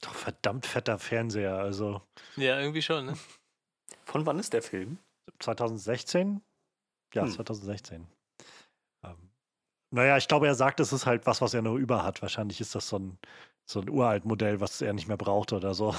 [0.00, 1.58] Doch verdammt fetter Fernseher.
[1.58, 2.02] Also
[2.36, 3.18] Ja, irgendwie schon, ne?
[4.04, 4.98] Von wann ist der Film?
[5.40, 6.40] 2016?
[7.14, 7.32] Ja, Hm.
[7.32, 8.06] 2016.
[9.02, 9.30] Ähm,
[9.90, 12.22] naja, ich glaube, er sagt, es ist halt was, was er noch über hat.
[12.22, 13.18] Wahrscheinlich ist das so ein,
[13.66, 15.92] so ein uralt Modell, was er nicht mehr braucht oder so.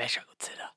[0.00, 0.74] Mecha Godzilla.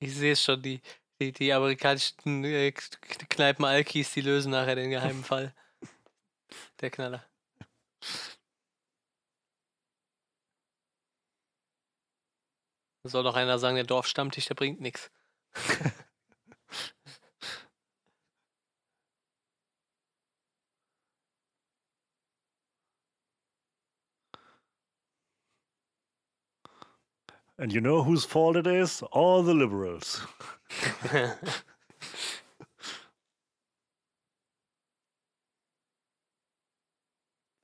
[0.00, 0.82] Ich sehe es schon, die,
[1.18, 5.54] die, die amerikanischen äh, Kneipen-Alkis, die lösen nachher den geheimen Fall.
[6.80, 7.24] Der Knaller.
[13.04, 15.10] Soll doch einer sagen, der Dorfstammtisch, der bringt nichts.
[27.60, 29.02] And you know whose fault it is?
[29.10, 30.20] All the liberals.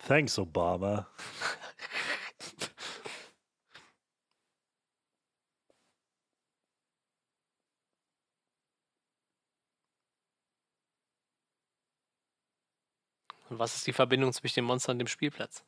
[0.01, 1.07] Thanks, Obama.
[13.49, 15.63] Und was ist die Verbindung zwischen dem Monster und dem Spielplatz?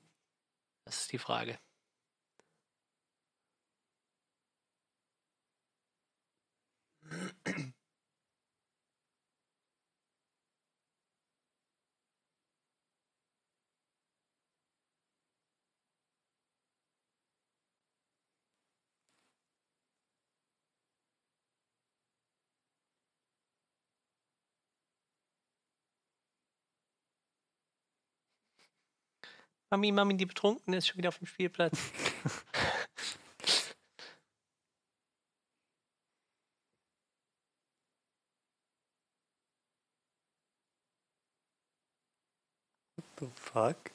[0.84, 1.58] Das ist die Frage.
[29.70, 31.76] Mami, Mami, die Betrunkene ist schon wieder auf dem Spielplatz.
[43.56, 43.90] fuck?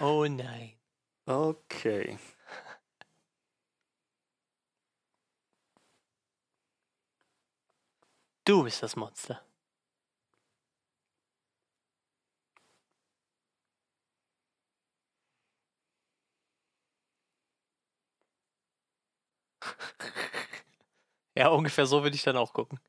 [0.00, 0.74] Oh nein.
[1.26, 2.18] Okay.
[8.44, 9.47] Du bist das Monster.
[21.36, 22.80] ja, ungefähr so würde ich dann auch gucken.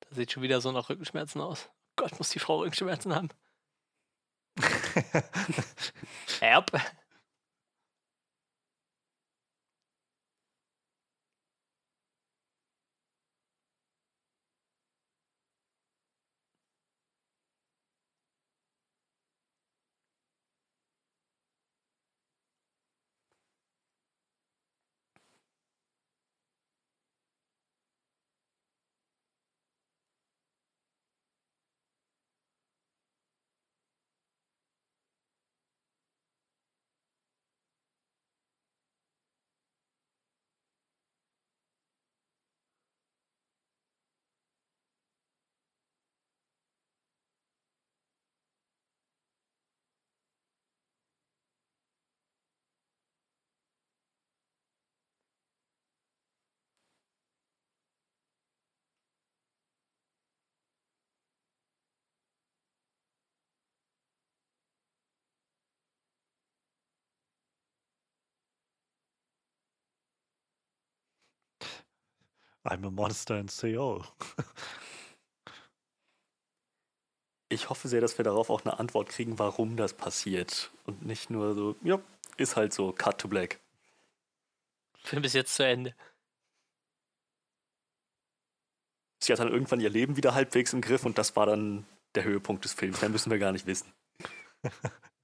[0.00, 1.68] Da sieht schon wieder so nach Rückenschmerzen aus.
[1.96, 3.28] Gott, muss die Frau Rückenschmerzen haben.
[6.40, 6.70] Erb.
[72.66, 74.02] I'm a monster in Seoul.
[77.48, 80.72] Ich hoffe sehr, dass wir darauf auch eine Antwort kriegen, warum das passiert.
[80.84, 82.00] Und nicht nur so, ja,
[82.36, 83.60] ist halt so, cut to black.
[85.04, 85.94] Film ist jetzt zu Ende.
[89.22, 91.86] Sie hat dann irgendwann ihr Leben wieder halbwegs im Griff und das war dann
[92.16, 93.00] der Höhepunkt des Films.
[93.00, 93.92] Mehr müssen wir gar nicht wissen.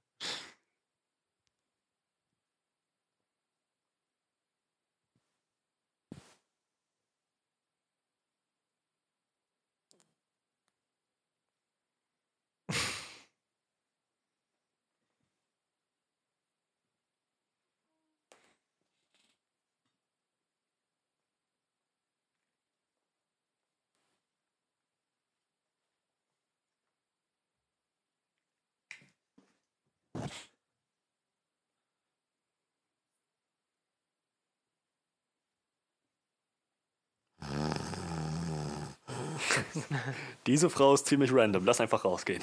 [40.47, 41.65] Diese Frau ist ziemlich random.
[41.65, 42.43] Lass einfach rausgehen.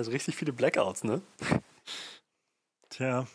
[0.00, 1.20] Also richtig viele Blackouts, ne?
[2.88, 3.26] Tja.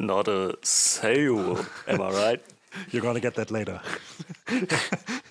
[0.00, 2.44] Not a sale, am I right?
[2.90, 3.80] You're gonna get that later.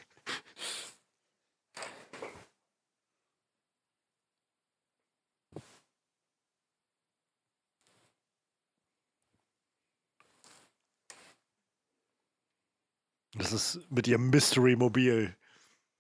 [13.35, 15.35] Das ist mit ihrem Mystery-Mobil.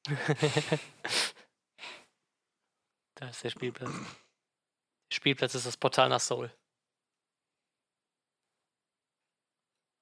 [3.15, 3.91] da ist der Spielplatz.
[3.91, 6.51] Der Spielplatz ist das Portal nach Soul.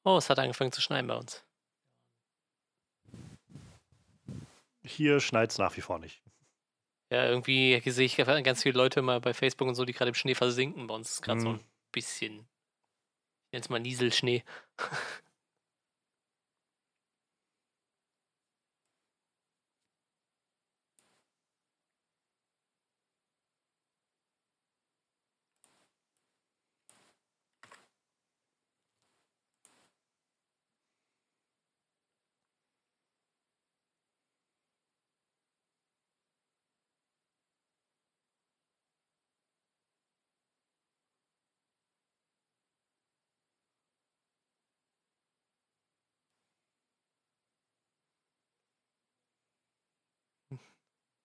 [0.03, 1.43] Oh, es hat angefangen zu schneien bei uns.
[4.83, 6.21] Hier schneit es nach wie vor nicht.
[7.11, 10.15] Ja, irgendwie sehe ich ganz viele Leute mal bei Facebook und so, die gerade im
[10.15, 10.87] Schnee versinken.
[10.87, 11.43] Bei uns ist gerade mm.
[11.43, 11.59] so ein
[11.91, 14.43] bisschen, ich nenne es mal Nieselschnee.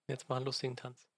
[0.09, 1.16] Jetzt mal einen lustigen Tanz.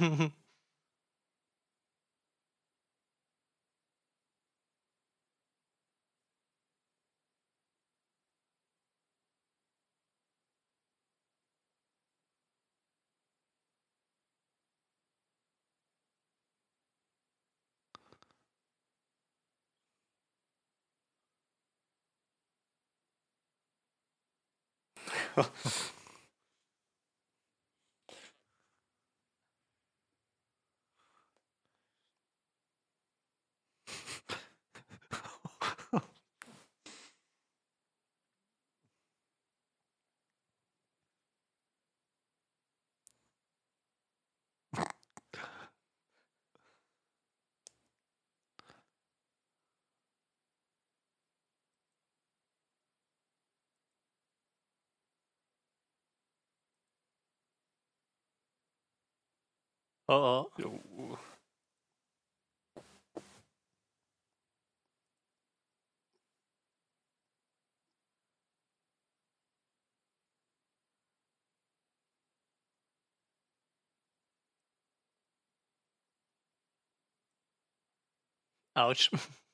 [0.00, 0.30] Oh.
[60.08, 61.18] Oh, oh.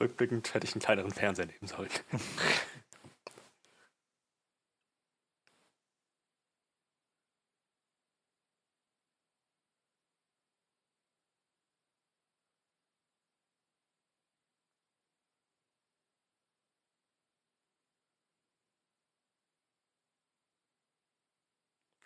[0.00, 1.90] Rückblickend hätte ich einen kleineren Fernseher nehmen sollen.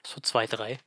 [0.06, 0.78] So zwei, drei.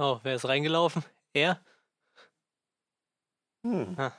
[0.00, 1.02] Oh, wer ist reingelaufen?
[1.32, 1.60] Er?
[3.64, 3.94] Hm.
[3.98, 4.12] Ah.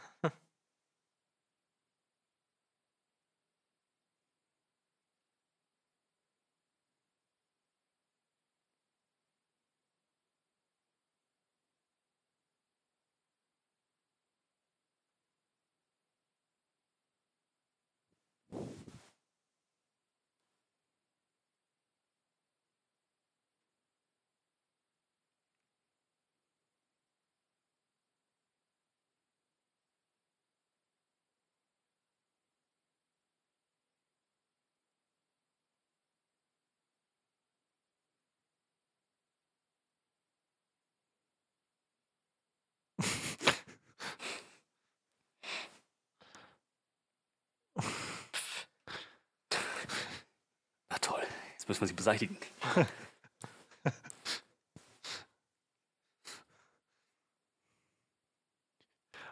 [50.90, 51.22] Na toll,
[51.54, 52.38] jetzt müssen wir sie beseitigen.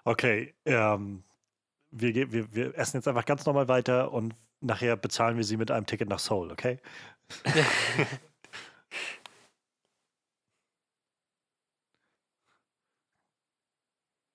[0.07, 1.21] Okay, ähm,
[1.91, 5.69] wir, wir, wir essen jetzt einfach ganz normal weiter und nachher bezahlen wir sie mit
[5.69, 6.79] einem Ticket nach Seoul, okay?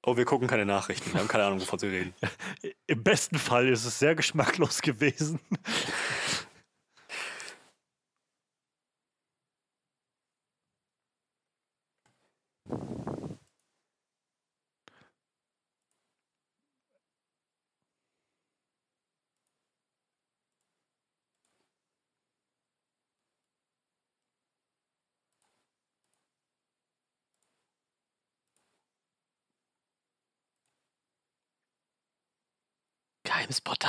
[0.05, 1.13] Oh, wir gucken keine Nachrichten.
[1.13, 2.13] Wir haben keine Ahnung, wovon sie reden.
[2.89, 5.39] Im besten Fall ist es sehr geschmacklos gewesen.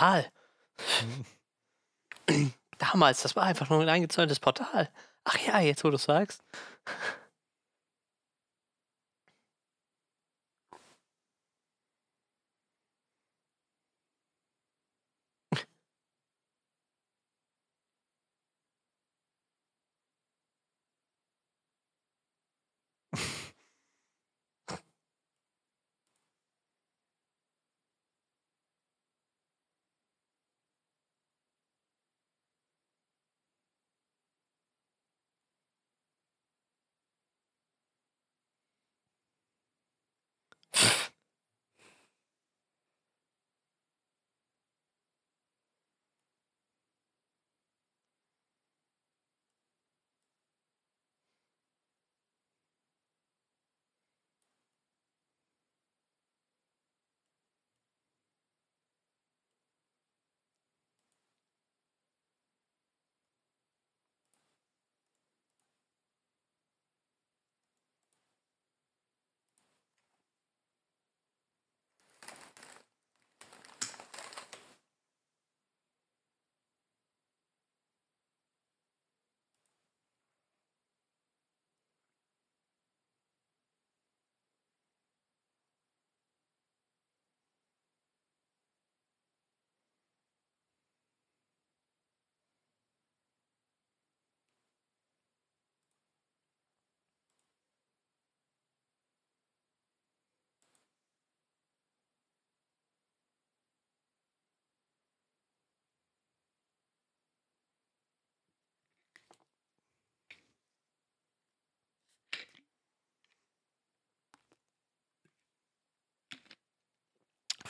[0.04, 0.26] Portal.
[2.78, 4.89] Damals, das war einfach nur ein eingezäuntes Portal.
[5.24, 6.43] Ach ja, jetzt wo du sagst.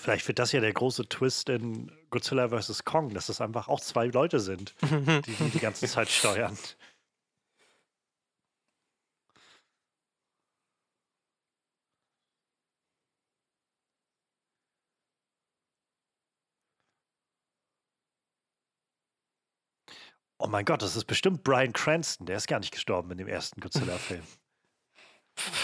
[0.03, 2.83] Vielleicht wird das ja der große Twist in Godzilla vs.
[2.83, 6.57] Kong, dass es einfach auch zwei Leute sind, die die, die ganze Zeit steuern.
[20.37, 22.25] Oh mein Gott, das ist bestimmt Brian Cranston.
[22.25, 24.23] Der ist gar nicht gestorben in dem ersten Godzilla-Film.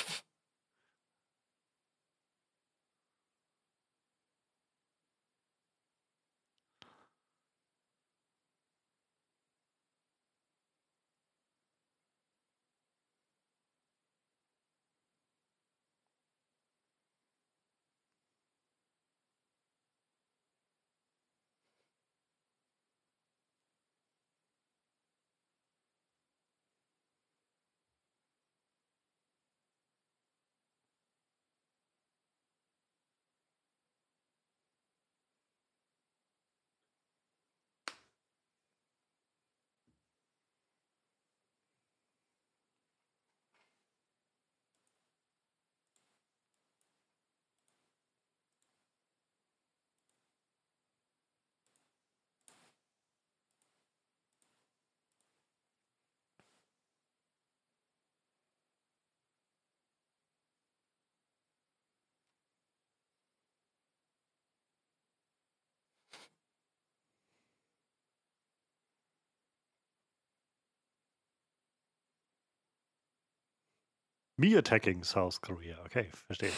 [74.39, 75.75] Me attacking South Korea.
[75.87, 76.53] Okay, verstehe.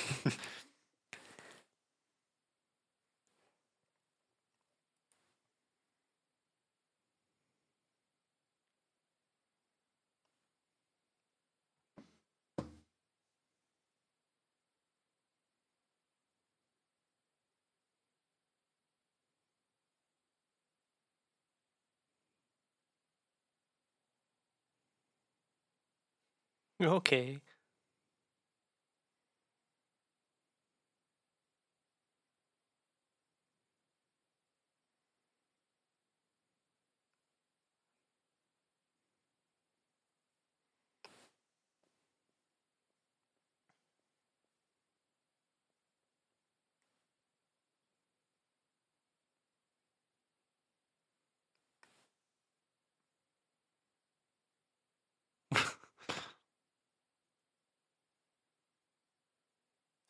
[26.82, 27.40] Okay.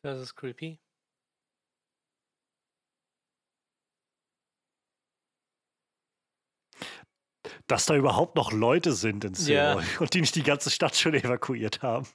[0.02, 0.80] Das ist creepy.
[7.68, 9.74] Dass da überhaupt noch Leute sind in Ja.
[9.80, 12.06] Seoul und die nicht die ganze Stadt schon evakuiert haben.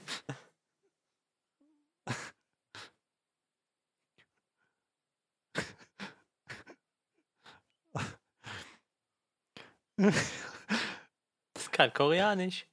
[11.54, 12.66] Das kann Koreanisch.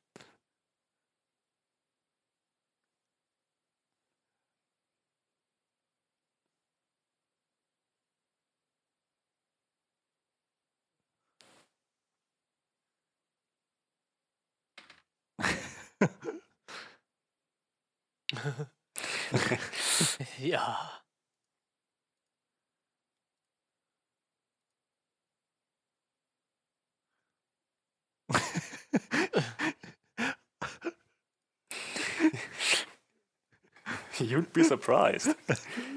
[34.56, 35.34] Be surprised.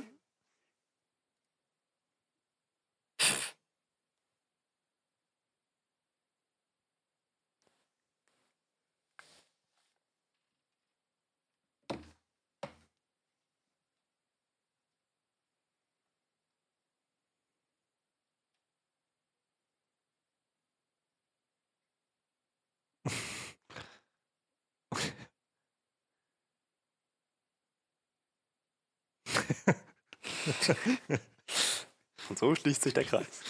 [32.29, 33.41] Und so schließt sich der Kreis.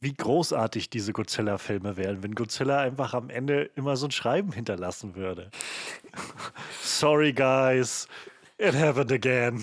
[0.00, 5.14] Wie großartig diese Godzilla-Filme wären, wenn Godzilla einfach am Ende immer so ein Schreiben hinterlassen
[5.14, 5.50] würde.
[6.82, 8.08] Sorry, guys.
[8.56, 9.62] It happened again.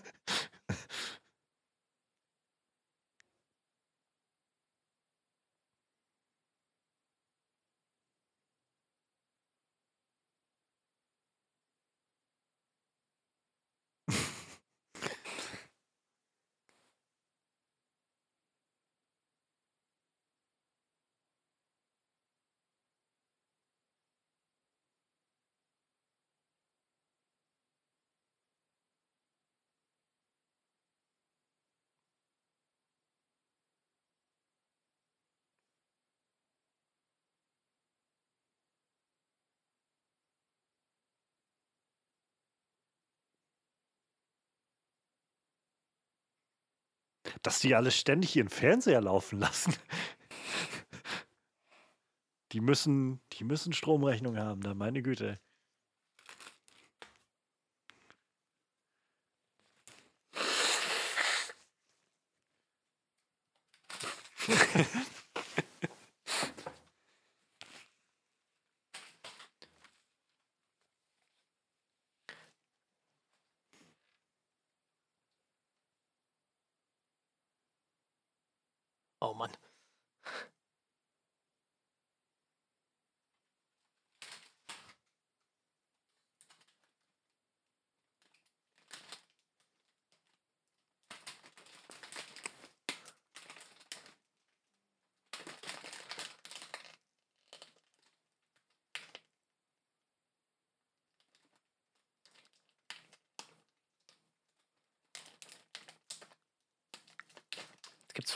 [47.43, 49.75] Dass die alle ständig ihren Fernseher laufen lassen.
[52.51, 55.39] Die müssen, die müssen Stromrechnung haben, da meine Güte.
[79.21, 79.51] Oh Mann.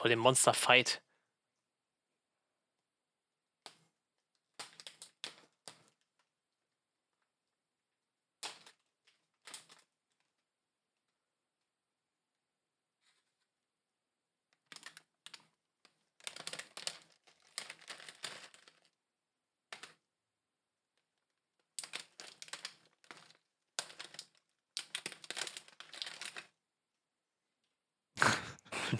[0.06, 1.02] Voll den Monster Fight.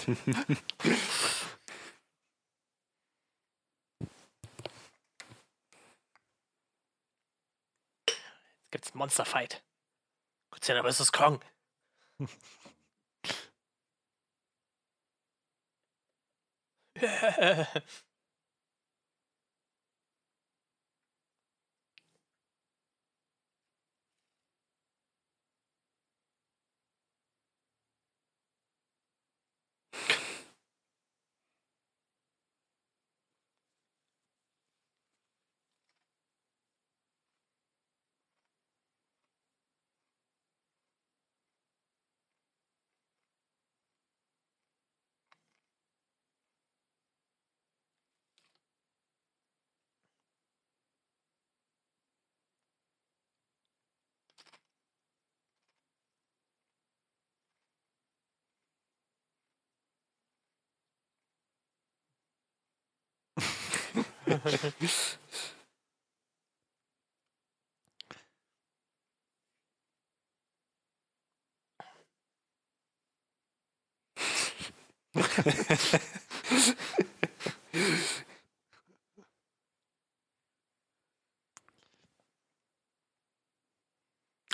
[9.06, 9.64] Jetzt gibt's Monster Fight.
[10.52, 11.12] Godzilla vs.
[11.12, 11.44] Kong.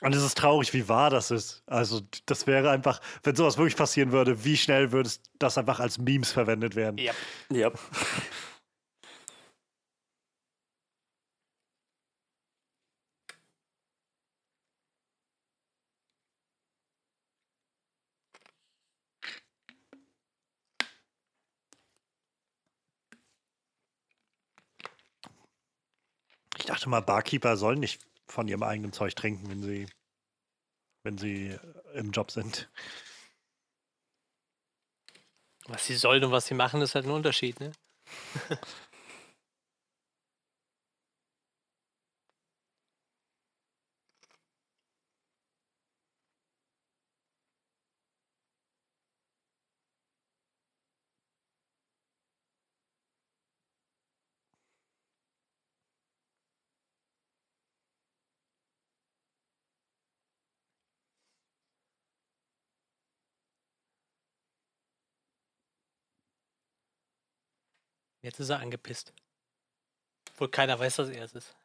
[0.01, 1.61] Und es ist traurig, wie wahr das ist.
[1.67, 5.99] Also, das wäre einfach, wenn sowas wirklich passieren würde, wie schnell würde das einfach als
[5.99, 6.97] Memes verwendet werden?
[6.97, 7.13] ja.
[7.51, 7.71] Ja.
[7.71, 8.50] Ich
[26.81, 29.87] dachte mal, Barkeeper sollen nicht von ihrem eigenen Zeug trinken, wenn sie,
[31.03, 31.59] wenn sie äh,
[31.93, 32.71] im Job sind.
[35.67, 37.71] Was sie sollen und was sie machen, ist halt ein Unterschied, ne?
[68.21, 69.13] Jetzt ist er angepisst.
[70.31, 71.55] Obwohl keiner weiß, dass er es ist.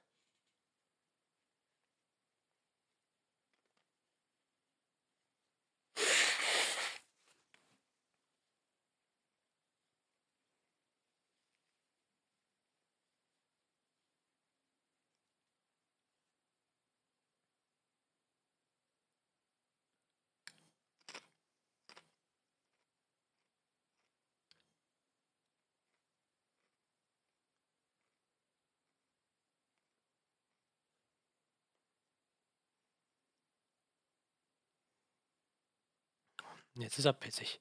[36.79, 37.61] Jetzt ist er pissig.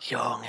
[0.00, 0.48] Junge.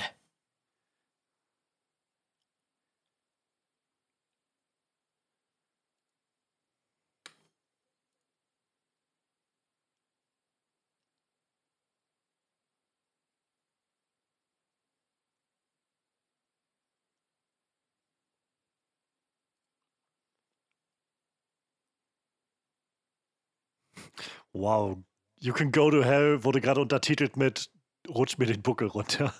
[24.52, 25.02] Wow.
[25.38, 27.70] You Can Go to Hell wurde gerade untertitelt mit
[28.14, 29.32] Rutsch mir den Buckel runter.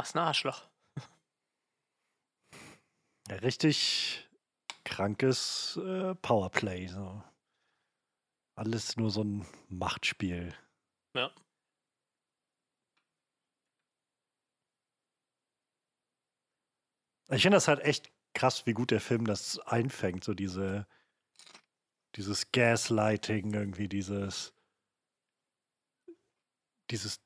[0.00, 0.66] Was ein Arschloch.
[3.28, 4.26] Ja, richtig
[4.82, 6.86] krankes äh, Powerplay.
[6.86, 7.22] So.
[8.54, 10.54] Alles nur so ein Machtspiel.
[11.14, 11.30] Ja.
[17.28, 20.86] Ich finde das halt echt krass, wie gut der Film das einfängt, so diese
[22.16, 24.54] dieses Gaslighting irgendwie, dieses
[26.90, 27.20] dieses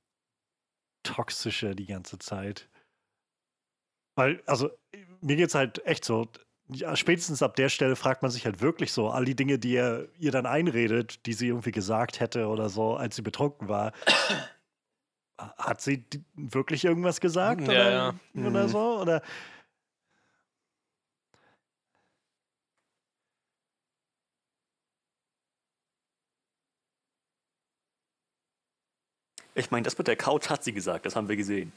[1.05, 2.68] toxische die ganze Zeit.
[4.16, 4.70] Weil, also,
[5.20, 6.28] mir geht es halt echt so,
[6.68, 9.76] ja, spätestens ab der Stelle fragt man sich halt wirklich so, all die Dinge, die
[9.76, 13.92] er ihr dann einredet, die sie irgendwie gesagt hätte oder so, als sie betrunken war.
[15.36, 17.62] Hat sie wirklich irgendwas gesagt?
[17.62, 18.14] Ja, oder, ja.
[18.34, 18.68] oder Mhm.
[18.68, 19.00] so?
[19.00, 19.22] Oder
[29.55, 31.72] Ich meine, das mit der Couch hat sie gesagt, das haben wir gesehen.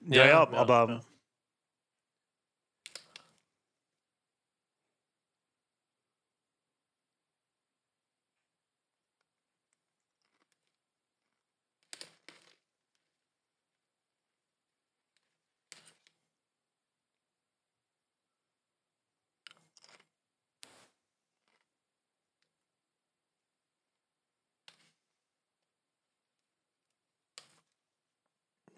[0.00, 1.00] ja, ja, Ja, ja, aber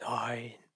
[0.01, 0.68] ja.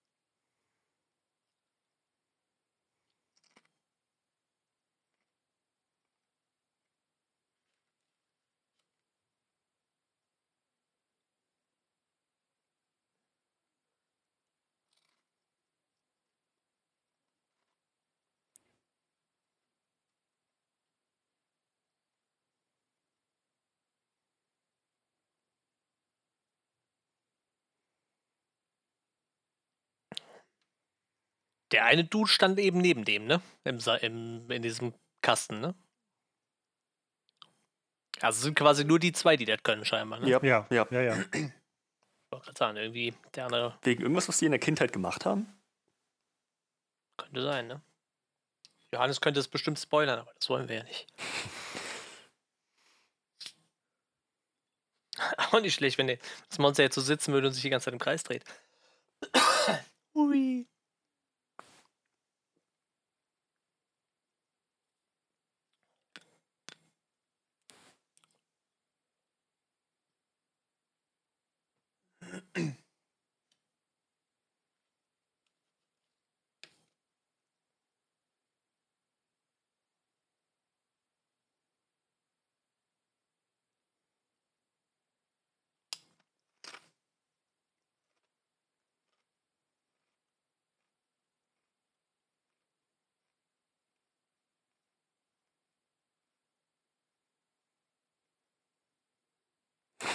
[31.73, 33.41] Der eine Dude stand eben neben dem, ne?
[33.65, 34.93] Im, Sa- im, in diesem
[35.23, 35.75] Kasten, ne?
[38.21, 40.29] Also es sind quasi nur die zwei, die das können, scheinbar, ne?
[40.29, 40.87] Ja, Ja, ja.
[40.91, 41.15] ja, ja.
[41.33, 41.51] Ich
[42.31, 45.47] wollte gerade sagen, irgendwie der andere Wegen irgendwas, was die in der Kindheit gemacht haben?
[47.19, 47.81] könnte sein, ne?
[48.93, 51.07] Johannes könnte es bestimmt spoilern, aber das wollen wir ja nicht.
[55.37, 57.95] Auch nicht schlecht, wenn das Monster jetzt so sitzen würde und sich die ganze Zeit
[57.95, 58.45] im Kreis dreht.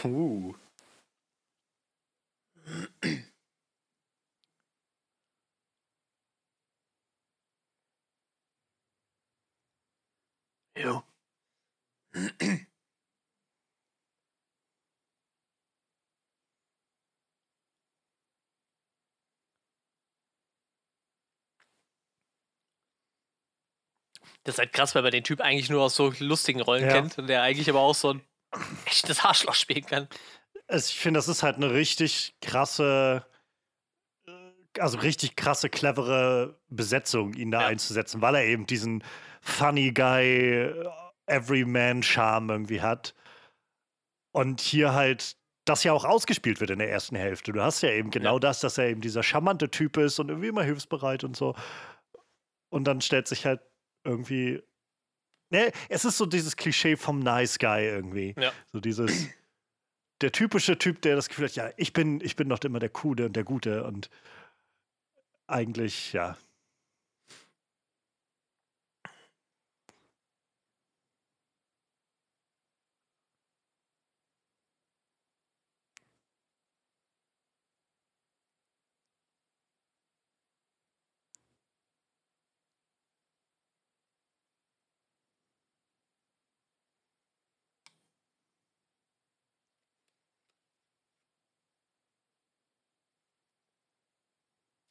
[0.07, 0.53] Uh.
[10.75, 11.03] Jo.
[24.43, 26.93] Das ist halt krass, weil man den Typ eigentlich nur aus so lustigen Rollen Ja.
[26.93, 28.21] kennt und der eigentlich aber auch so ein
[28.85, 30.07] echtes Arschloch spielen kann.
[30.67, 33.25] Es, ich finde, das ist halt eine richtig krasse,
[34.27, 34.31] äh,
[34.79, 37.67] also richtig krasse, clevere Besetzung, ihn da Ja.
[37.67, 39.03] einzusetzen, weil er eben diesen
[39.41, 40.89] funny guy, äh,
[41.27, 43.13] Everyman-Charme irgendwie hat.
[44.33, 47.51] Und hier halt das ja auch ausgespielt wird in der ersten Hälfte.
[47.51, 48.39] Du hast ja eben genau Ja.
[48.39, 51.55] das, dass er eben dieser charmante Typ ist und irgendwie immer hilfsbereit und so.
[52.69, 53.61] Und dann stellt sich halt
[54.05, 54.61] irgendwie.
[55.49, 58.35] Ne, es ist so dieses Klischee vom Nice Guy irgendwie.
[58.37, 58.51] Ja.
[58.71, 59.27] So dieses.
[60.21, 62.89] Der typische Typ, der das Gefühl hat, ja, ich bin, ich bin doch immer der
[62.89, 64.09] Coole und der Gute und
[65.45, 66.37] eigentlich, ja.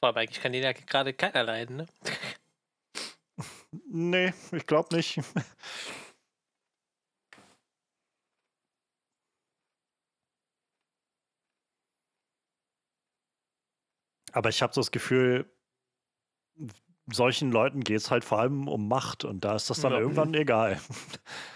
[0.00, 1.86] Vor allem eigentlich kann den ja gerade keiner leiden, ne?
[3.88, 5.20] Nee, ich glaube nicht.
[14.32, 15.50] Aber ich habe so das Gefühl,
[17.12, 19.98] solchen Leuten geht es halt vor allem um Macht und da ist das dann Ja.
[19.98, 20.80] irgendwann egal.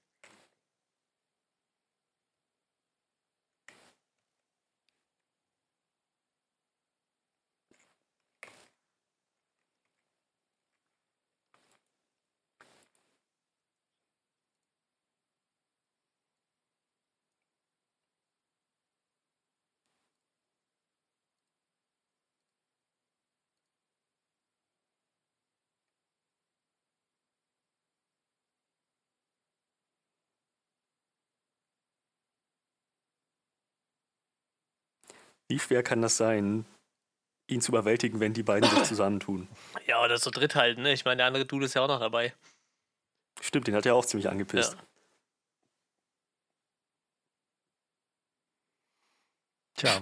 [35.51, 36.65] Wie schwer kann das sein,
[37.47, 39.49] ihn zu überwältigen, wenn die beiden sich zusammentun?
[39.85, 40.93] Ja, oder so dritt halten, ne?
[40.93, 42.33] Ich meine, der andere Dude ist ja auch noch dabei.
[43.41, 44.77] Stimmt, den hat er auch ziemlich angepisst.
[44.77, 44.79] Ja.
[49.75, 50.01] Tja.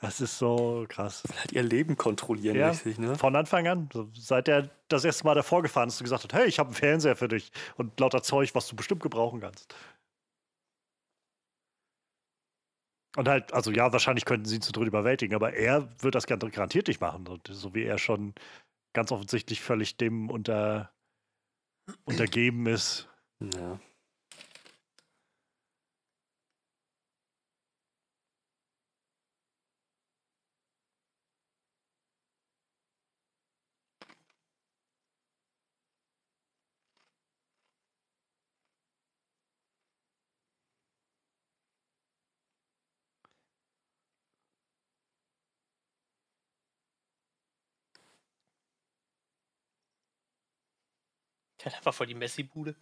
[0.00, 1.22] Das ist so krass.
[1.38, 2.68] Halt ihr Leben kontrollieren, Ja.
[2.70, 3.14] richtig, ne?
[3.16, 3.88] Von Anfang an.
[4.14, 6.74] Seit er das erste Mal davor gefahren ist und gesagt hat, hey, ich habe einen
[6.76, 9.74] Fernseher für dich und lauter Zeug, was du bestimmt gebrauchen kannst.
[13.16, 16.26] Und halt, also ja, wahrscheinlich könnten sie ihn zu dritt überwältigen, aber er wird das
[16.26, 17.24] gar- garantiert nicht machen.
[17.48, 18.34] So wie er schon
[18.92, 20.92] ganz offensichtlich völlig dem unter,
[22.04, 23.08] untergeben ist.
[23.40, 23.80] Ja.
[51.66, 52.76] Hat einfach voll die Messi-Bude.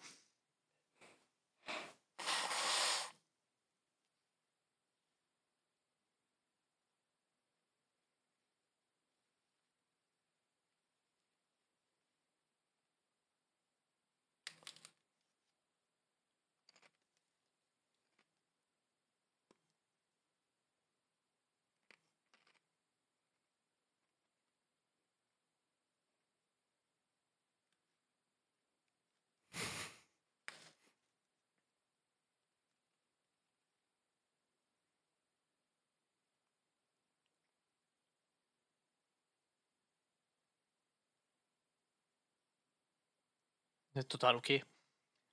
[44.02, 44.64] Total okay.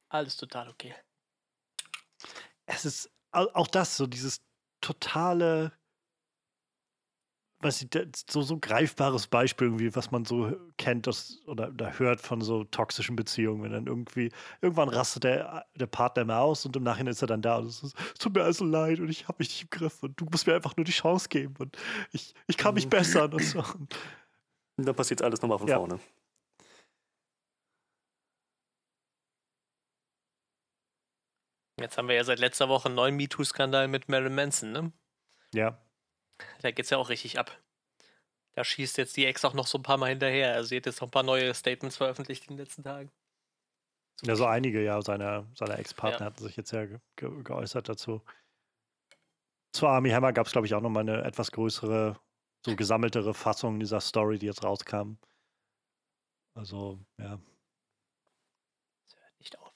[0.10, 0.94] Alles total okay.
[2.66, 4.42] Es ist au- auch das, so dieses
[4.82, 5.72] totale,
[7.60, 7.90] was ich,
[8.30, 12.64] so, so greifbares Beispiel irgendwie, was man so kennt das, oder, oder hört von so
[12.64, 14.32] toxischen Beziehungen, wenn dann irgendwie,
[14.62, 17.68] irgendwann rastet der, der Partner mal aus und im Nachhinein ist er dann da und
[17.68, 20.20] es ist, es tut mir also leid und ich habe mich nicht im Griff und
[20.20, 21.78] du musst mir einfach nur die Chance geben und
[22.12, 22.90] ich, ich kann mich Mhm.
[22.90, 23.60] bessern und so.
[24.78, 25.76] Und dann passiert alles nochmal von Ja.
[25.78, 26.00] vorne.
[31.82, 34.92] Jetzt haben wir ja seit letzter Woche einen neuen MeToo-Skandal mit Marilyn Manson, ne?
[35.54, 35.78] Ja,
[36.62, 37.60] Da geht's ja auch richtig ab.
[38.54, 40.54] Da schießt jetzt die Ex auch noch so ein paar Mal hinterher.
[40.54, 43.12] Also sie hat jetzt noch ein paar neue Statements veröffentlicht in den letzten Tagen.
[44.24, 48.22] ja, so einige ja seiner, seiner Ex-Partner hatten sich jetzt ja ge ge geäußert dazu.
[49.74, 52.20] Zu Army Hammer gab es, glaube ich, auch nochmal eine etwas größere,
[52.66, 55.16] so gesammeltere Fassung dieser Story, die jetzt rauskam.
[56.56, 57.40] Also, ja.
[59.08, 59.74] Das hört nicht auf.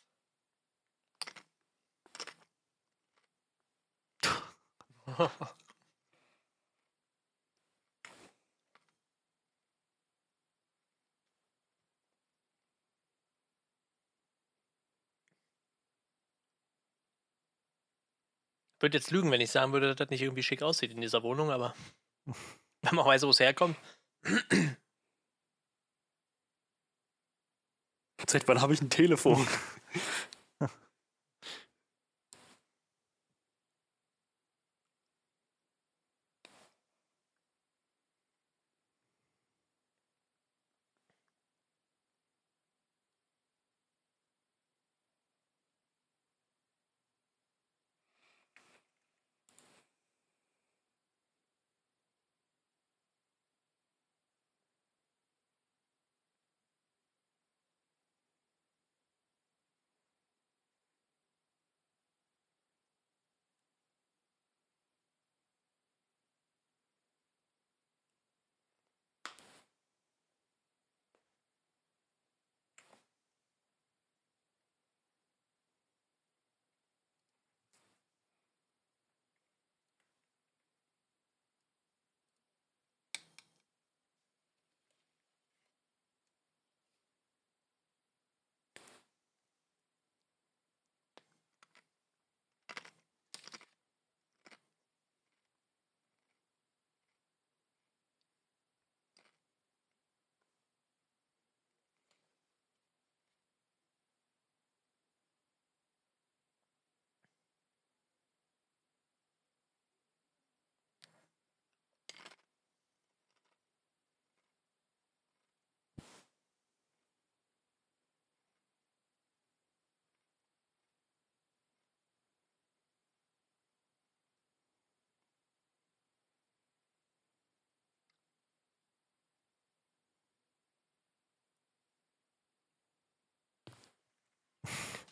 [4.89, 4.95] Ich
[18.85, 21.23] würde jetzt lügen, wenn ich sagen würde, dass das nicht irgendwie schick aussieht in dieser
[21.23, 21.73] Wohnung, aber
[22.83, 23.75] wenn man weiß, wo es herkommt.
[28.27, 29.47] Seit wann habe ich ein Telefon?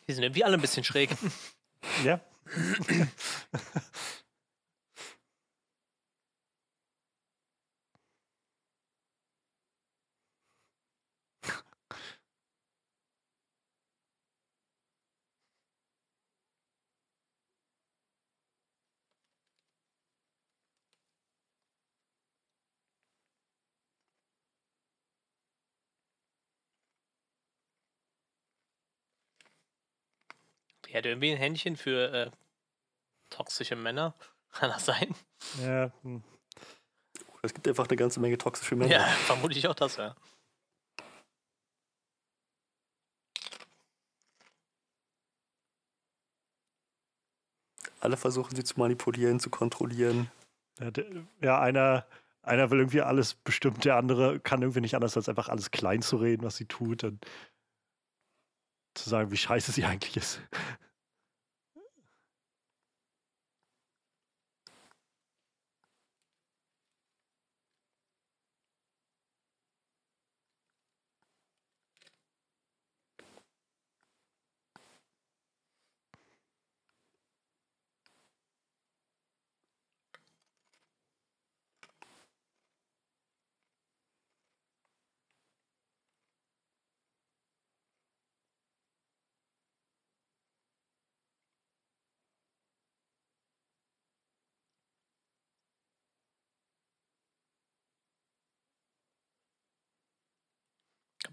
[0.08, 1.10] Die sind irgendwie alle ein bisschen schräg.
[2.04, 2.20] Ja.
[30.94, 32.30] Die hat irgendwie ein Händchen für äh,
[33.28, 34.14] toxische Männer.
[34.52, 35.12] Kann das sein?
[35.60, 35.90] ja.
[36.02, 36.22] hm.
[37.42, 38.92] Es gibt einfach eine ganze Menge toxische Männer.
[38.92, 40.14] Ja, vermute ich auch das, ja.
[48.00, 50.30] Alle versuchen sie zu manipulieren, zu kontrollieren.
[50.78, 51.06] Ja, der-
[51.42, 52.06] ja, einer,
[52.42, 56.02] einer will irgendwie alles bestimmt, der andere kann irgendwie nicht anders, als einfach alles klein
[56.02, 57.02] zu reden, was sie tut.
[57.02, 57.26] Und
[58.94, 60.40] zu sagen, wie scheiße sie eigentlich ist.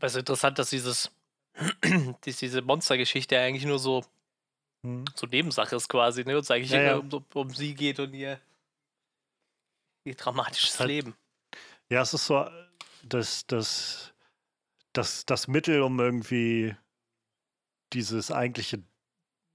[0.01, 1.11] Aber es ist interessant, dass dieses,
[2.25, 4.03] dass diese Monstergeschichte eigentlich nur so,
[4.83, 5.05] Hm.
[5.15, 6.35] so Nebensache ist quasi, ne?
[6.35, 6.97] Und es eigentlich Ja, ja.
[6.97, 8.41] um, um sie geht und ihr,
[10.05, 11.15] ihr dramatisches Halt- Leben.
[11.91, 12.49] Ja, es ist so
[13.03, 14.11] das, das,
[14.93, 16.75] das, das Mittel, um irgendwie
[17.93, 18.81] dieses eigentliche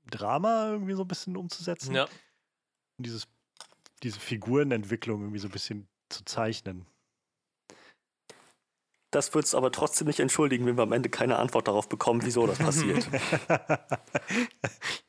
[0.09, 1.93] Drama irgendwie so ein bisschen umzusetzen.
[1.97, 2.05] Ja.
[2.05, 3.27] Und dieses,
[4.05, 6.87] diese Figurenentwicklung irgendwie so ein bisschen zu zeichnen.
[9.17, 12.21] Das wird es aber trotzdem nicht entschuldigen, wenn wir am Ende keine Antwort darauf bekommen,
[12.23, 13.09] wieso das passiert.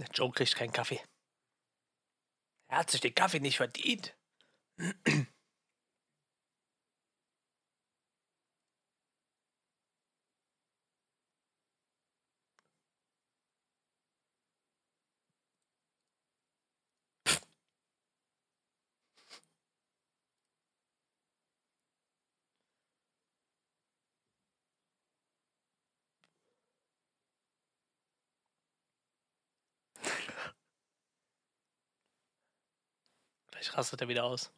[0.00, 1.00] Der Joe kriegt keinen Kaffee.
[2.68, 4.16] Er hat sich den Kaffee nicht verdient.
[33.60, 34.50] Vielleicht rastet er wieder aus.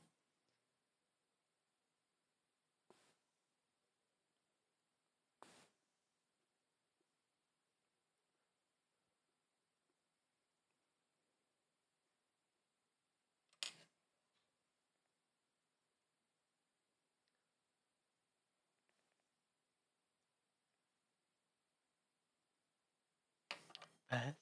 [24.11, 24.42] Hä?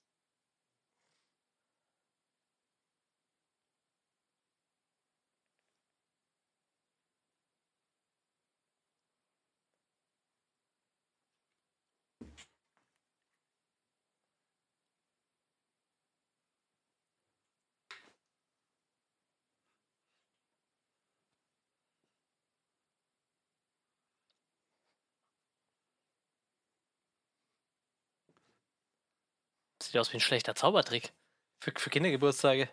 [29.83, 31.13] Sieht aus wie ein schlechter Zaubertrick.
[31.63, 32.71] Für, für Kindergeburtstage.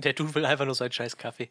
[0.00, 1.50] Der Dude will einfach nur seinen scheiß Kaffee.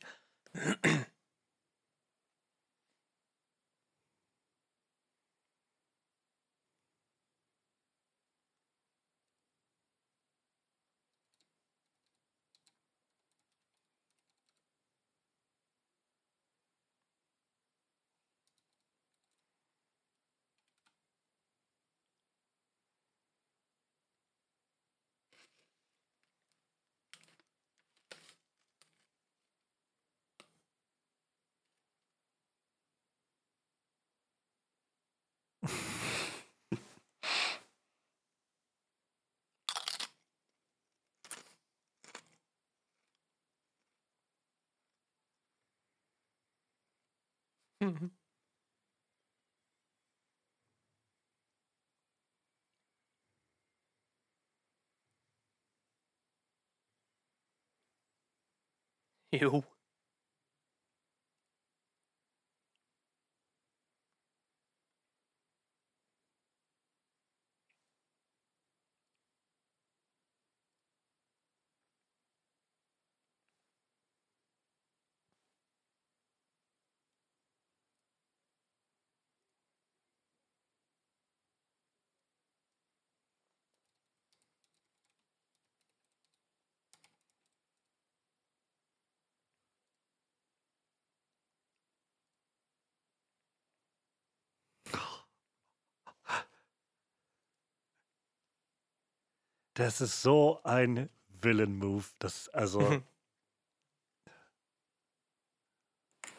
[59.32, 59.64] Jo.
[99.76, 101.10] Das ist so ein
[101.42, 102.06] Villain-Move.
[102.20, 102.80] Das, also.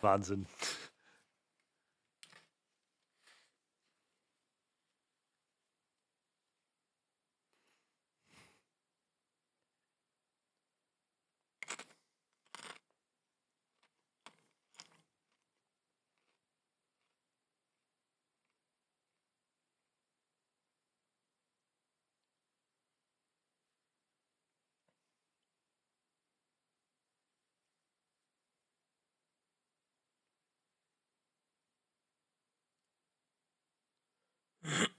[0.01, 0.47] Wahnsinn.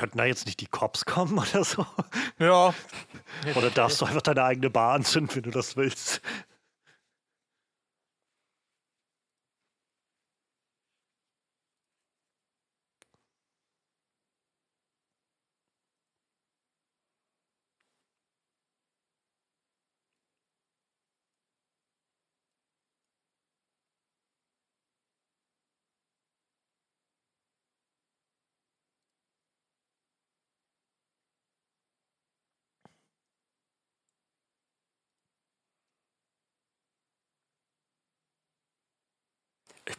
[0.00, 1.84] Könnten da jetzt nicht die Cops kommen oder so?
[2.38, 2.72] Ja.
[3.54, 6.22] Oder darfst du einfach deine eigene Bar anzünden, wenn du das willst?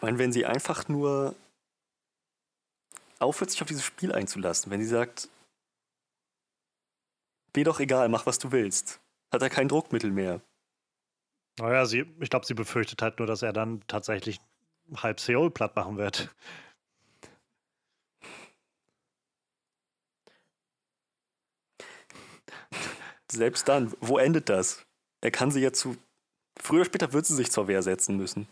[0.01, 1.35] Ich meine, wenn sie einfach nur
[3.19, 5.29] aufhört, sich auf dieses Spiel einzulassen, wenn sie sagt,
[7.55, 8.99] mir doch egal, mach was du willst,
[9.31, 10.41] hat er kein Druckmittel mehr.
[11.59, 14.41] Naja, sie, ich glaube, sie befürchtet halt nur, dass er dann tatsächlich
[14.95, 16.33] halb Seoul platt machen wird.
[23.31, 24.83] Selbst dann, wo endet das?
[25.21, 25.95] Er kann sie ja zu.
[26.59, 28.47] Früher oder später wird sie sich zur Wehr setzen müssen.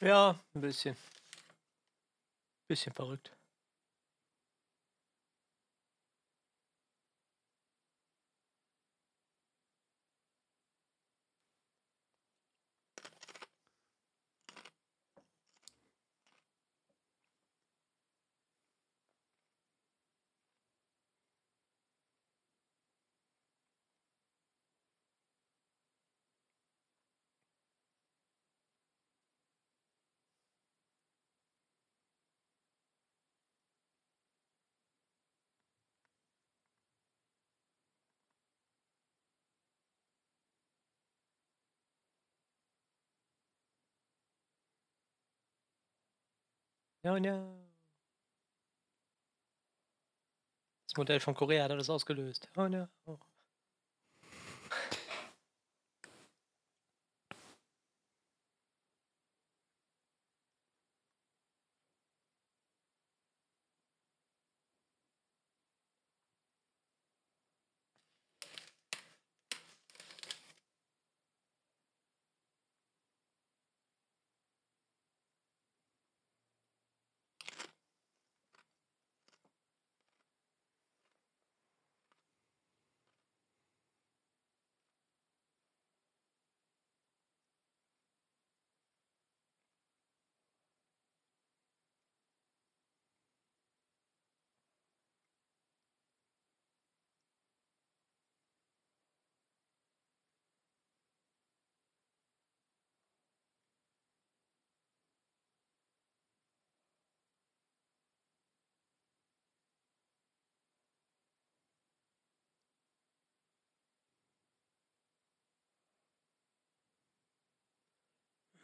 [0.00, 0.96] Ja, ein bisschen.
[2.68, 3.37] Bisschen verrückt.
[47.04, 47.54] Oh no.
[50.86, 52.48] Das Modell von Korea hat alles ausgelöst.
[52.56, 52.88] Oh no.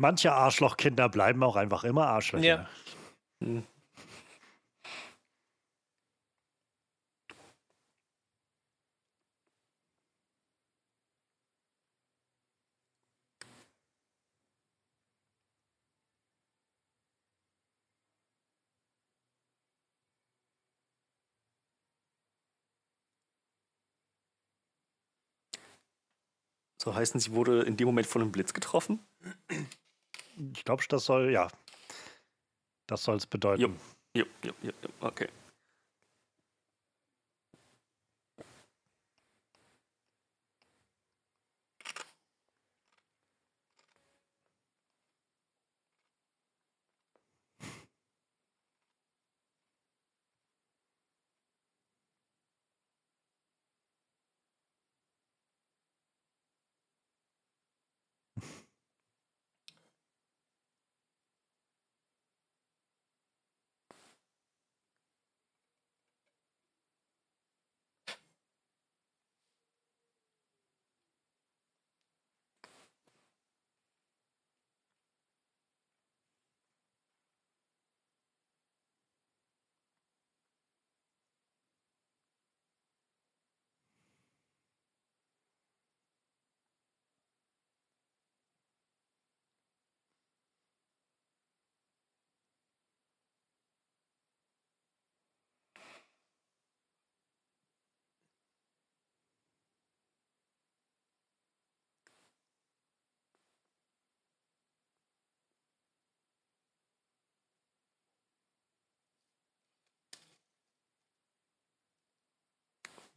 [0.00, 2.46] Manche Arschlochkinder bleiben auch einfach immer Arschlöcher.
[2.46, 2.68] Ja.
[3.44, 3.66] Hm.
[26.82, 29.00] So heißen, sie wurde in dem Moment von einem Blitz getroffen.
[30.54, 31.48] Ich glaube, das soll, ja.
[32.86, 33.78] Das soll es bedeuten.
[34.14, 35.28] Ja, ja, ja, okay.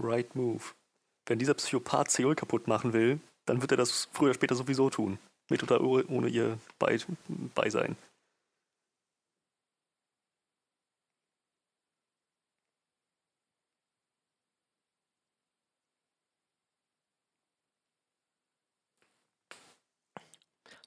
[0.04, 0.64] Right Move.
[1.26, 4.90] Wenn dieser Psychopath Seoul kaputt machen will, dann wird er das früher oder später sowieso
[4.90, 5.20] tun.
[5.50, 6.98] Mit oder ohne ihr Bei
[7.56, 7.96] Beisein.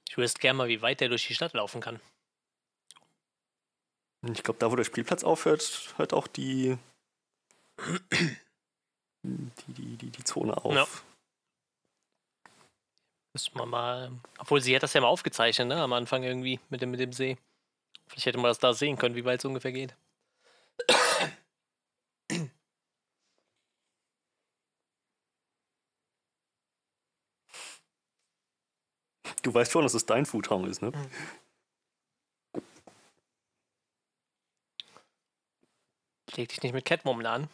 [0.09, 1.99] Ich wüsste gerne mal, wie weit der durch die Stadt laufen kann.
[4.23, 6.77] Ich glaube, da wo der Spielplatz aufhört, hört auch die,
[9.23, 10.73] die, die, die, die Zone auf.
[10.73, 10.87] Ja.
[13.33, 14.11] Müssen wir mal.
[14.39, 15.81] Obwohl sie hat das ja mal aufgezeichnet, ne?
[15.81, 17.37] Am Anfang irgendwie mit dem, mit dem See.
[18.07, 19.95] Vielleicht hätte man das da sehen können, wie weit es ungefähr geht.
[29.43, 30.91] Du weißt schon, dass es dein Foodtown ist, ne?
[36.35, 37.49] Leg dich nicht mit Catwoman an.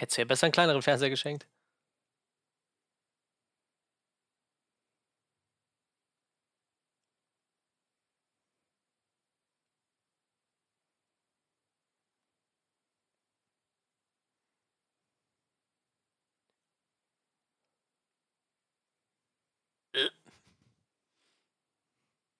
[0.00, 1.46] Hättest du ja besser einen kleineren Fernseher geschenkt.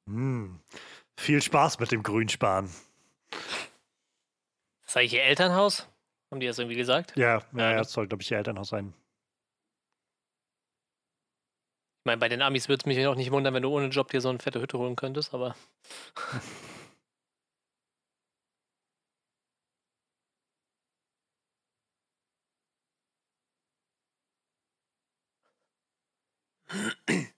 [0.06, 0.60] Hm.
[1.18, 2.70] Viel Spaß mit dem Grünspan.
[4.86, 5.89] Das ihr Elternhaus?
[6.30, 7.16] Haben die das irgendwie gesagt?
[7.16, 8.94] Ja, ja, ja das soll, glaube ich, ihr Elternhaus sein.
[12.00, 14.10] Ich meine, bei den Amis würde es mich auch nicht wundern, wenn du ohne Job
[14.10, 15.54] dir so eine fette Hütte holen könntest, aber.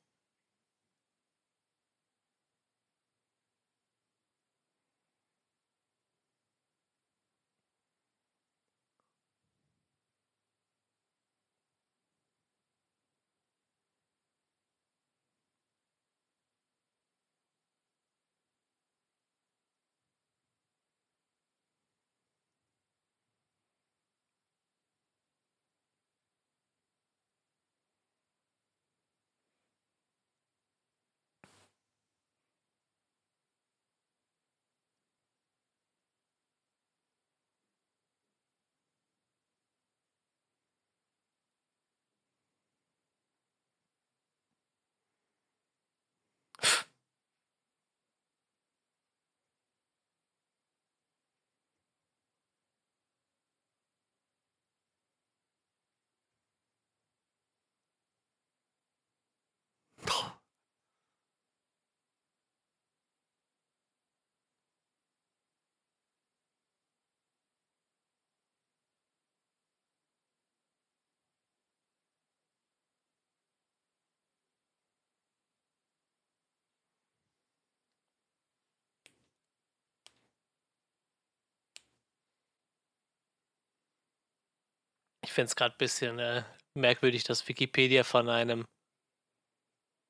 [85.32, 86.44] Ich finde es gerade ein bisschen äh,
[86.74, 88.66] merkwürdig, dass Wikipedia von einem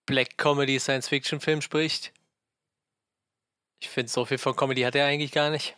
[0.05, 2.13] Black Comedy Science Fiction Film spricht.
[3.81, 5.77] Ich finde, so viel von Comedy hat er eigentlich gar nicht.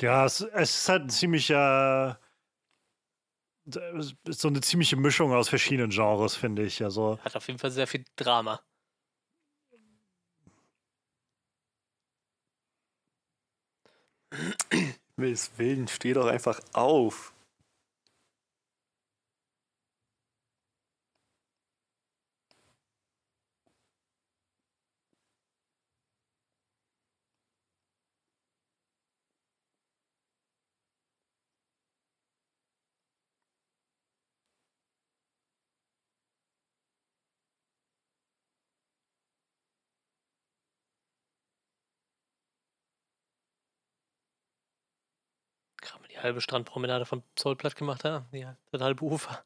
[0.00, 2.18] Ja, es, es ist halt ein ziemlicher.
[3.66, 6.82] So eine ziemliche Mischung aus verschiedenen Genres, finde ich.
[6.82, 8.64] Also, Hat auf jeden Fall sehr viel Drama.
[15.22, 17.32] Willen, steh doch einfach auf.
[45.82, 48.26] Gerade mal halbe Strandpromenade von Zollplatt gemacht haben.
[48.32, 49.44] Ja, das halbe Ufer.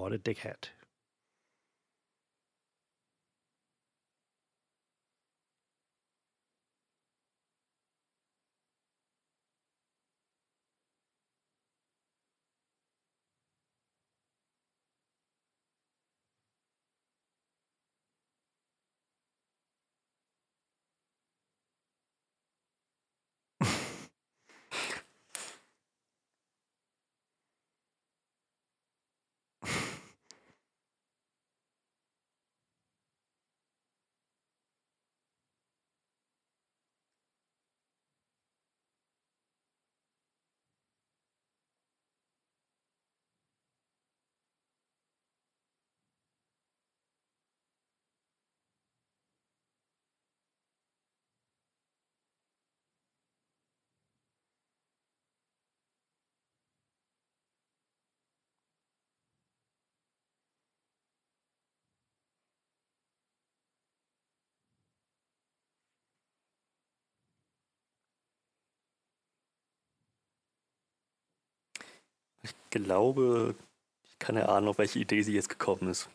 [0.00, 0.70] what a dickhead.
[72.70, 73.54] Glaube,
[74.04, 76.08] ich kann erahnen, auf welche Idee sie jetzt gekommen ist.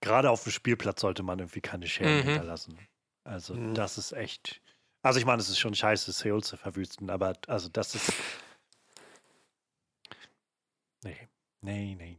[0.00, 2.22] Gerade auf dem Spielplatz sollte man irgendwie keine Scheren Mhm.
[2.22, 2.78] hinterlassen.
[3.24, 3.74] Also, Mhm.
[3.74, 4.60] das ist echt.
[5.02, 8.12] Also, ich meine, es ist schon scheiße, Seoul zu verwüsten, aber also, das ist.
[11.04, 11.28] Nee,
[11.60, 12.18] nee, nee,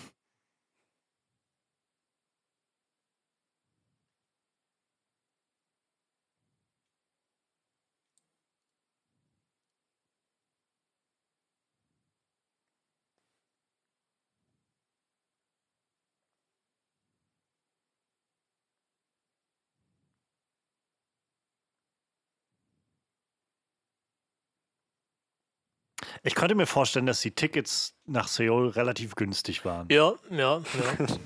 [26.23, 29.87] Ich könnte mir vorstellen, dass die Tickets nach Seoul relativ günstig waren.
[29.89, 31.07] Ja, ja, ja.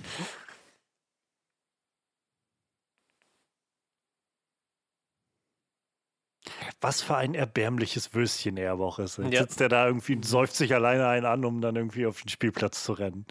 [6.79, 9.17] Was für ein erbärmliches Würstchen er aber auch ist.
[9.17, 9.41] Jetzt Ja.
[9.41, 12.29] sitzt er da irgendwie und säuft sich alleine einen an, um dann irgendwie auf den
[12.29, 13.25] Spielplatz zu rennen.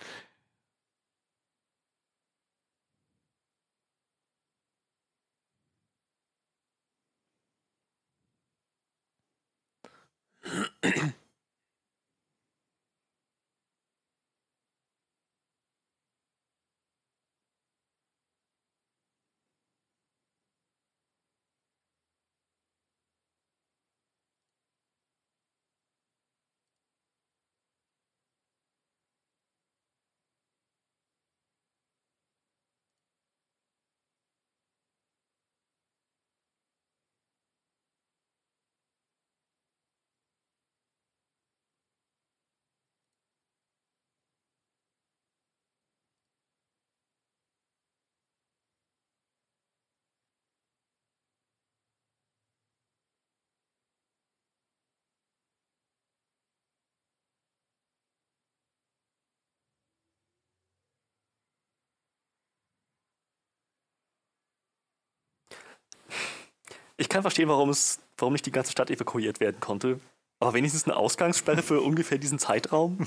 [66.96, 70.00] Ich kann verstehen, warum es, warum nicht die ganze Stadt evakuiert werden konnte.
[70.40, 73.06] Aber wenigstens eine Ausgangssperre für ungefähr diesen Zeitraum.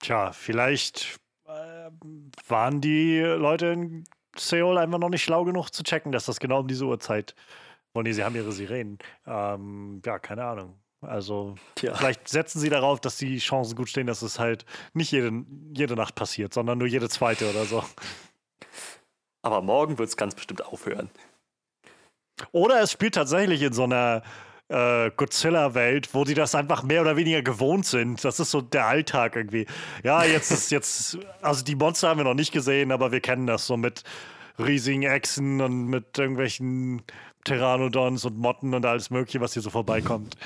[0.00, 1.90] Tja, vielleicht äh,
[2.48, 4.04] waren die Leute in
[4.36, 7.34] Seoul einfach noch nicht schlau genug zu checken, dass das genau um diese Uhrzeit.
[7.92, 8.98] Oh nee, sie haben ihre Sirenen.
[9.26, 10.78] Ähm, ja, keine Ahnung.
[11.02, 11.94] Also, Tja.
[11.94, 15.96] vielleicht setzen sie darauf, dass die Chancen gut stehen, dass es halt nicht jede, jede
[15.96, 17.82] Nacht passiert, sondern nur jede zweite oder so.
[19.42, 21.10] Aber morgen wird es ganz bestimmt aufhören.
[22.52, 24.22] Oder es spielt tatsächlich in so einer
[24.68, 28.24] äh, Godzilla-Welt, wo die das einfach mehr oder weniger gewohnt sind.
[28.24, 29.66] Das ist so der Alltag irgendwie.
[30.02, 33.46] Ja, jetzt ist jetzt, also die Monster haben wir noch nicht gesehen, aber wir kennen
[33.46, 34.04] das so mit
[34.58, 37.02] riesigen Echsen und mit irgendwelchen
[37.44, 40.36] Pteranodons und Motten und alles Mögliche, was hier so vorbeikommt.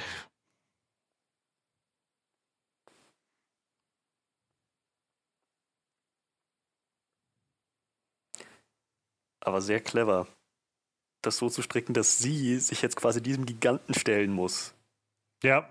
[9.44, 10.26] Aber sehr clever,
[11.22, 14.74] das so zu stricken, dass sie sich jetzt quasi diesem Giganten stellen muss.
[15.42, 15.68] Ja.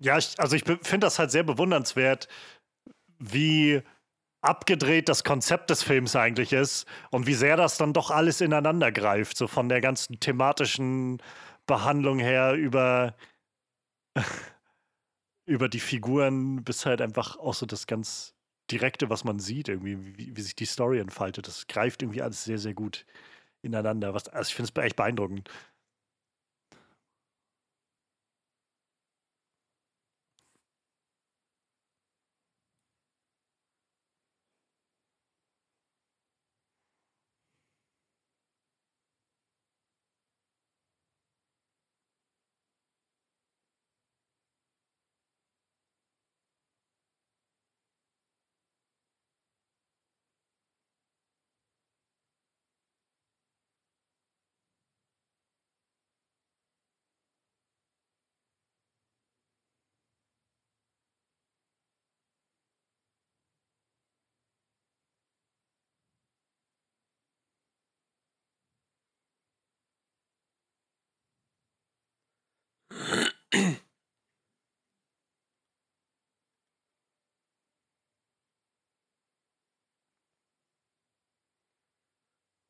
[0.00, 2.28] Ja, ich, also ich finde das halt sehr bewundernswert,
[3.18, 3.82] wie
[4.42, 8.92] abgedreht das Konzept des Films eigentlich ist und wie sehr das dann doch alles ineinander
[8.92, 11.22] greift, so von der ganzen thematischen
[11.66, 13.16] Behandlung her über,
[15.48, 18.34] über die Figuren bis halt einfach auch so das ganz
[18.70, 21.48] Direkte, was man sieht, irgendwie, wie, wie sich die Story entfaltet.
[21.48, 23.06] Das greift irgendwie alles sehr, sehr gut
[23.62, 24.14] ineinander.
[24.14, 25.48] Was, also ich finde es echt beeindruckend.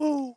[0.01, 0.33] Uh.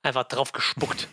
[0.06, 1.08] Einfach drauf gespuckt.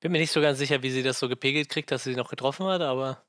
[0.00, 2.28] Bin mir nicht so ganz sicher, wie sie das so gepegelt kriegt, dass sie noch
[2.28, 3.24] getroffen hat, aber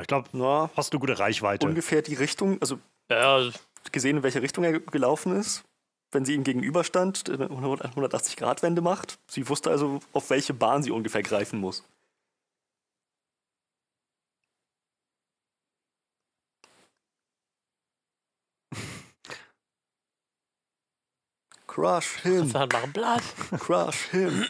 [0.00, 1.66] ich glaube, Na, hast eine gute Reichweite.
[1.66, 2.78] ungefähr die Richtung, also
[3.10, 3.50] ja,
[3.92, 5.64] gesehen, in welche Richtung er gelaufen ist,
[6.12, 9.18] wenn sie ihm gegenüberstand, eine 180-Grad-Wende macht.
[9.26, 11.84] Sie wusste also, auf welche Bahn sie ungefähr greifen muss.
[21.66, 22.52] Crush him,
[23.58, 24.44] crush him.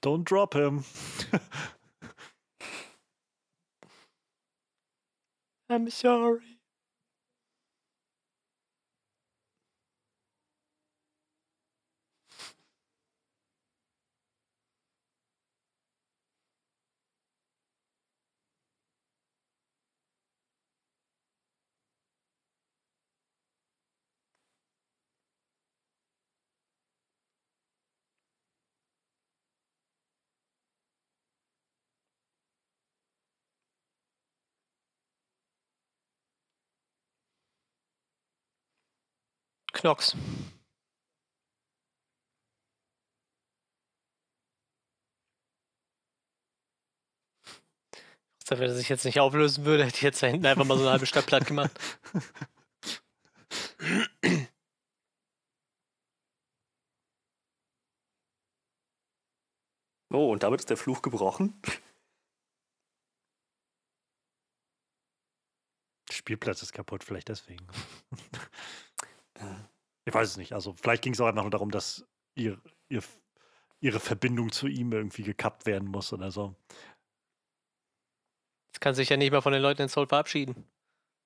[0.00, 0.84] Don't drop him.
[5.70, 6.57] I'm sorry.
[39.80, 40.16] Knox.
[48.46, 50.84] Dafür, dass ich jetzt nicht auflösen würde, hätte ich jetzt da hinten einfach mal so
[50.84, 51.72] eine halbe Stadt platt gemacht.
[60.10, 61.60] Oh, und damit ist der Fluch gebrochen.
[66.10, 67.66] Spielplatz ist kaputt, vielleicht deswegen.
[70.04, 70.52] ich weiß es nicht.
[70.52, 73.02] Also vielleicht ging es auch einfach nur darum, dass ihr, ihr,
[73.80, 76.54] ihre Verbindung zu ihm irgendwie gekappt werden muss oder so.
[78.68, 80.66] Jetzt kann sich ja nicht mal von den Leuten in Soul verabschieden.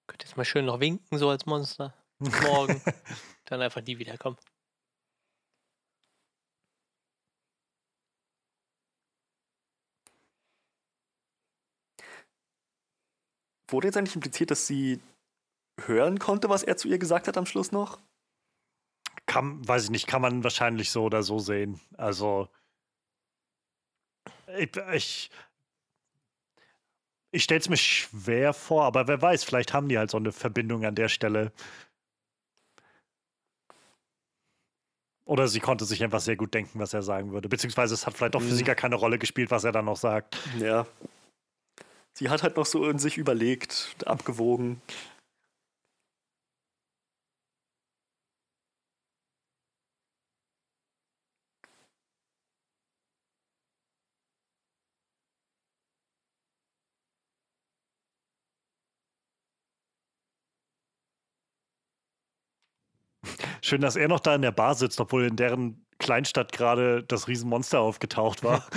[0.06, 1.94] Könnt jetzt mal schön noch winken, so als Monster.
[2.18, 2.80] Morgen.
[3.46, 4.36] Dann einfach nie wiederkommen.
[13.68, 15.00] Wurde jetzt eigentlich impliziert, dass sie
[15.88, 17.98] hören konnte, was er zu ihr gesagt hat am Schluss noch?
[19.26, 21.80] Kann, weiß ich nicht, kann man wahrscheinlich so oder so sehen.
[21.96, 22.48] Also,
[24.58, 25.30] ich, ich,
[27.30, 30.32] ich stelle es mir schwer vor, aber wer weiß, vielleicht haben die halt so eine
[30.32, 31.52] Verbindung an der Stelle.
[35.24, 37.48] Oder sie konnte sich einfach sehr gut denken, was er sagen würde.
[37.48, 38.66] Beziehungsweise es hat vielleicht auch für sie mhm.
[38.66, 40.36] gar keine Rolle gespielt, was er dann noch sagt.
[40.58, 40.86] Ja,
[42.14, 44.80] Sie hat halt noch so in sich überlegt, abgewogen.
[63.72, 67.26] Schön, dass er noch da in der Bar sitzt, obwohl in deren Kleinstadt gerade das
[67.26, 68.68] Riesenmonster aufgetaucht war.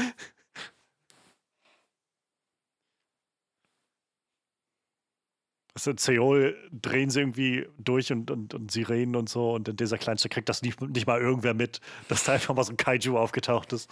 [5.74, 9.52] Also in Seoul drehen sie irgendwie durch und, und, und Sirenen und so.
[9.54, 12.64] Und in dieser Kleinstadt kriegt das nicht, nicht mal irgendwer mit, dass da einfach mal
[12.64, 13.90] so ein Kaiju aufgetaucht ist.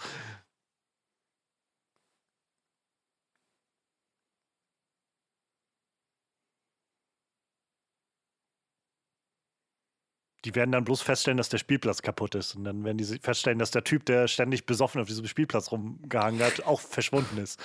[10.44, 12.54] Die werden dann bloß feststellen, dass der Spielplatz kaputt ist.
[12.54, 16.42] Und dann werden die feststellen, dass der Typ, der ständig besoffen auf diesem Spielplatz rumgehangen
[16.42, 17.58] hat, auch verschwunden ist.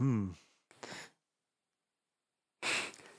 [0.00, 0.34] Hm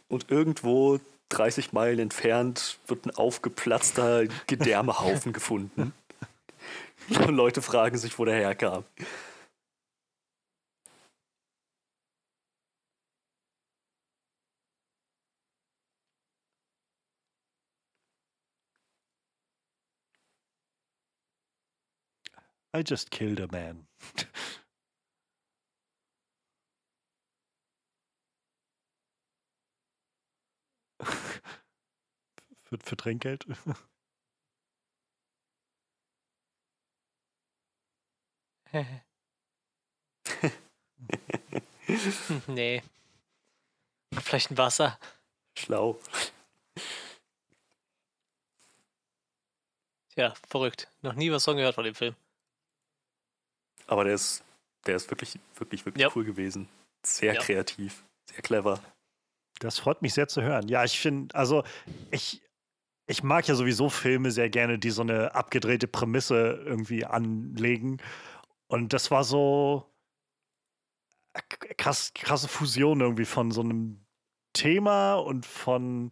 [0.07, 0.99] und irgendwo
[1.29, 5.93] 30 Meilen entfernt wird ein aufgeplatzter Gedärmehaufen gefunden.
[7.09, 8.83] Und Leute fragen sich, wo der herkam.
[22.77, 23.87] I just killed a man.
[32.61, 33.47] für, für Trinkgeld?
[42.47, 42.83] nee.
[44.13, 44.99] Vielleicht ein Wasser.
[45.57, 45.99] Schlau.
[50.09, 50.87] Tja, verrückt.
[51.01, 52.15] Noch nie was von gehört von dem Film.
[53.87, 54.43] Aber der ist,
[54.85, 56.09] der ist wirklich, wirklich, wirklich ja.
[56.15, 56.67] cool gewesen.
[57.03, 57.41] Sehr ja.
[57.41, 58.79] kreativ, sehr clever.
[59.59, 60.67] Das freut mich sehr zu hören.
[60.67, 61.63] Ja, ich finde, also
[62.11, 62.41] ich,
[63.07, 67.97] ich mag ja sowieso Filme sehr gerne, die so eine abgedrehte Prämisse irgendwie anlegen.
[68.67, 69.89] Und das war so
[71.77, 74.05] krass, krasse Fusion irgendwie von so einem
[74.53, 76.11] Thema und von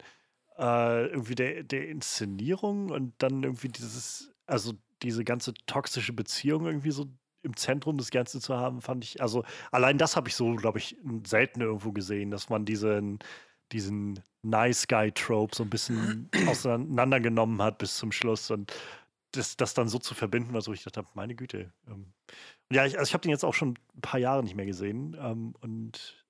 [0.57, 6.91] äh, irgendwie der, der Inszenierung und dann irgendwie dieses, also diese ganze toxische Beziehung irgendwie
[6.91, 7.07] so
[7.45, 10.79] im Zentrum des Ganzen zu haben, fand ich, also allein das habe ich so, glaube
[10.79, 13.19] ich, selten irgendwo gesehen, dass man diesen,
[13.71, 18.73] diesen Nice Guy-Trope so ein bisschen auseinandergenommen hat bis zum Schluss und
[19.31, 21.71] das, das dann so zu verbinden, was ich dachte, meine Güte.
[21.87, 22.13] Ähm,
[22.71, 25.15] ja, ich, also ich habe den jetzt auch schon ein paar Jahre nicht mehr gesehen
[25.19, 26.25] ähm, und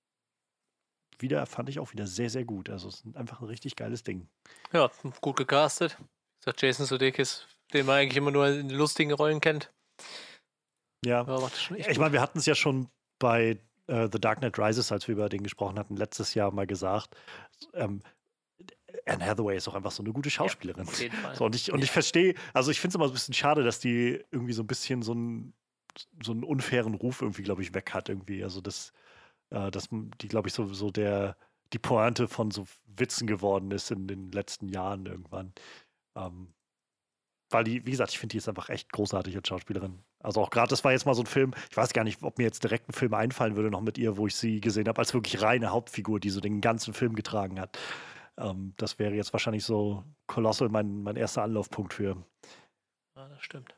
[1.20, 2.70] wieder fand ich auch wieder sehr, sehr gut.
[2.70, 4.28] Also es ist einfach ein richtig geiles Ding.
[4.74, 5.98] Ja, gut gecastet.
[6.44, 9.72] Sagt Jason Sudeikis, den man eigentlich immer nur in lustigen Rollen kennt.
[11.03, 11.26] Ja.
[11.76, 12.88] ich meine, wir hatten es ja schon
[13.19, 13.59] bei
[13.89, 17.15] uh, The Dark Knight Rises, als wir über den gesprochen hatten, letztes Jahr mal gesagt.
[17.73, 18.01] Ähm,
[19.05, 20.88] Anne Hathaway ist auch einfach so eine gute Schauspielerin.
[20.99, 23.34] Ja, so, und ich, und ich verstehe, also ich finde es immer so ein bisschen
[23.34, 25.53] schade, dass die irgendwie so ein bisschen so einen,
[26.23, 28.43] so einen unfairen Ruf irgendwie, glaube ich, weg hat irgendwie.
[28.43, 28.93] Also dass,
[29.49, 31.38] äh, dass die, glaube ich, so, so der,
[31.73, 35.53] die Pointe von so Witzen geworden ist in den letzten Jahren irgendwann.
[36.15, 36.53] Ähm,
[37.49, 39.99] weil die, wie gesagt, ich finde die ist einfach echt großartig als Schauspielerin.
[40.26, 42.39] Also auch gerade, das war jetzt mal so ein Film, ich weiß gar nicht, ob
[42.39, 44.97] mir jetzt direkt ein Film einfallen würde noch mit ihr, wo ich sie gesehen habe,
[44.97, 47.77] als wirklich reine Hauptfigur, die so den ganzen Film getragen hat.
[48.38, 52.18] Ähm, das wäre jetzt wahrscheinlich so kolossal mein, mein erster Anlaufpunkt für.
[53.15, 53.76] Ja, das stimmt.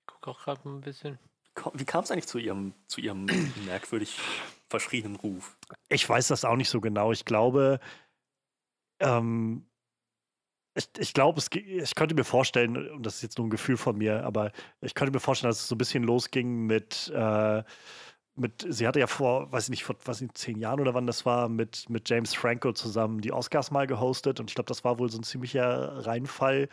[0.00, 1.18] Ich gucke auch gerade ein bisschen.
[1.72, 3.24] Wie kam es eigentlich zu ihrem, zu ihrem
[3.64, 4.20] merkwürdig
[4.68, 5.56] verschriebenen Ruf?
[5.88, 7.10] Ich weiß das auch nicht so genau.
[7.10, 7.80] Ich glaube,
[9.00, 9.66] ähm,
[10.74, 13.96] ich, ich glaube, ich könnte mir vorstellen, und das ist jetzt nur ein Gefühl von
[13.96, 17.62] mir, aber ich könnte mir vorstellen, dass es so ein bisschen losging mit, äh,
[18.36, 21.06] mit sie hatte ja vor, weiß ich nicht, vor weiß nicht, zehn Jahren oder wann
[21.06, 24.84] das war, mit, mit James Franco zusammen die Oscars mal gehostet und ich glaube, das
[24.84, 26.68] war wohl so ein ziemlicher Reinfall.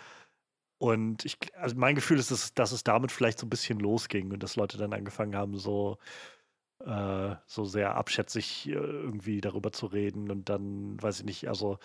[0.79, 4.31] Und ich, also mein Gefühl ist, dass, dass es damit vielleicht so ein bisschen losging
[4.33, 5.99] und dass Leute dann angefangen haben, so,
[6.85, 11.77] äh, so sehr abschätzig äh, irgendwie darüber zu reden und dann, weiß ich nicht, also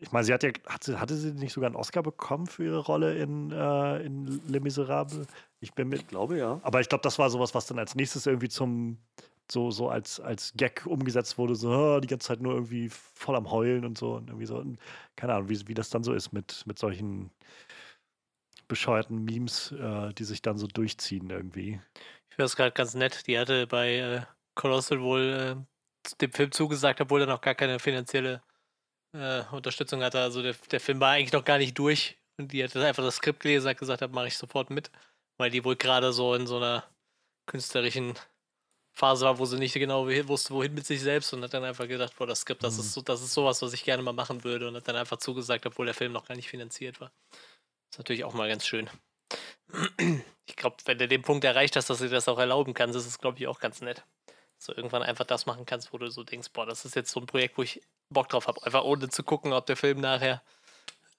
[0.00, 2.64] ich meine, sie hat ja, hat sie, hatte sie nicht sogar einen Oscar bekommen für
[2.64, 5.26] ihre Rolle in, äh, in Les Miserables?
[5.60, 6.00] Ich bin mit.
[6.00, 6.60] Ich glaube ja.
[6.62, 8.98] Aber ich glaube, das war sowas, was dann als nächstes irgendwie zum,
[9.50, 13.36] so, so als, als Gag umgesetzt wurde, so oh, die ganze Zeit nur irgendwie voll
[13.36, 14.58] am Heulen und so und irgendwie so.
[14.58, 14.78] Und
[15.16, 17.30] keine Ahnung, wie, wie das dann so ist mit, mit solchen
[18.68, 21.80] bescheuerten Memes, äh, die sich dann so durchziehen irgendwie.
[22.28, 23.26] Ich finde das gerade ganz nett.
[23.26, 24.22] Die hatte bei äh,
[24.54, 25.22] Colossal wohl
[25.58, 28.42] äh, dem Film zugesagt, obwohl er noch gar keine finanzielle
[29.12, 30.20] äh, Unterstützung hatte.
[30.20, 32.16] Also der, der Film war eigentlich noch gar nicht durch.
[32.38, 34.90] Und die hat einfach das Skript gelesen, hat gesagt, mache ich sofort mit.
[35.38, 36.84] Weil die wohl gerade so in so einer
[37.46, 38.14] künstlerischen
[38.98, 41.86] Phase war, wo sie nicht genau wusste, wohin mit sich selbst und hat dann einfach
[41.86, 42.80] gedacht, boah, das Skript, das mhm.
[42.80, 45.18] ist so, das ist sowas, was ich gerne mal machen würde und hat dann einfach
[45.18, 47.12] zugesagt, obwohl der Film noch gar nicht finanziert war.
[47.30, 48.90] Das ist natürlich auch mal ganz schön.
[50.46, 53.06] Ich glaube, wenn du den Punkt erreicht hast, dass du das auch erlauben kannst, ist
[53.06, 54.04] es, glaube ich, auch ganz nett.
[54.58, 57.20] So irgendwann einfach das machen kannst, wo du so denkst, boah, das ist jetzt so
[57.20, 57.80] ein Projekt, wo ich
[58.10, 58.62] Bock drauf habe.
[58.64, 60.42] Einfach ohne zu gucken, ob der Film nachher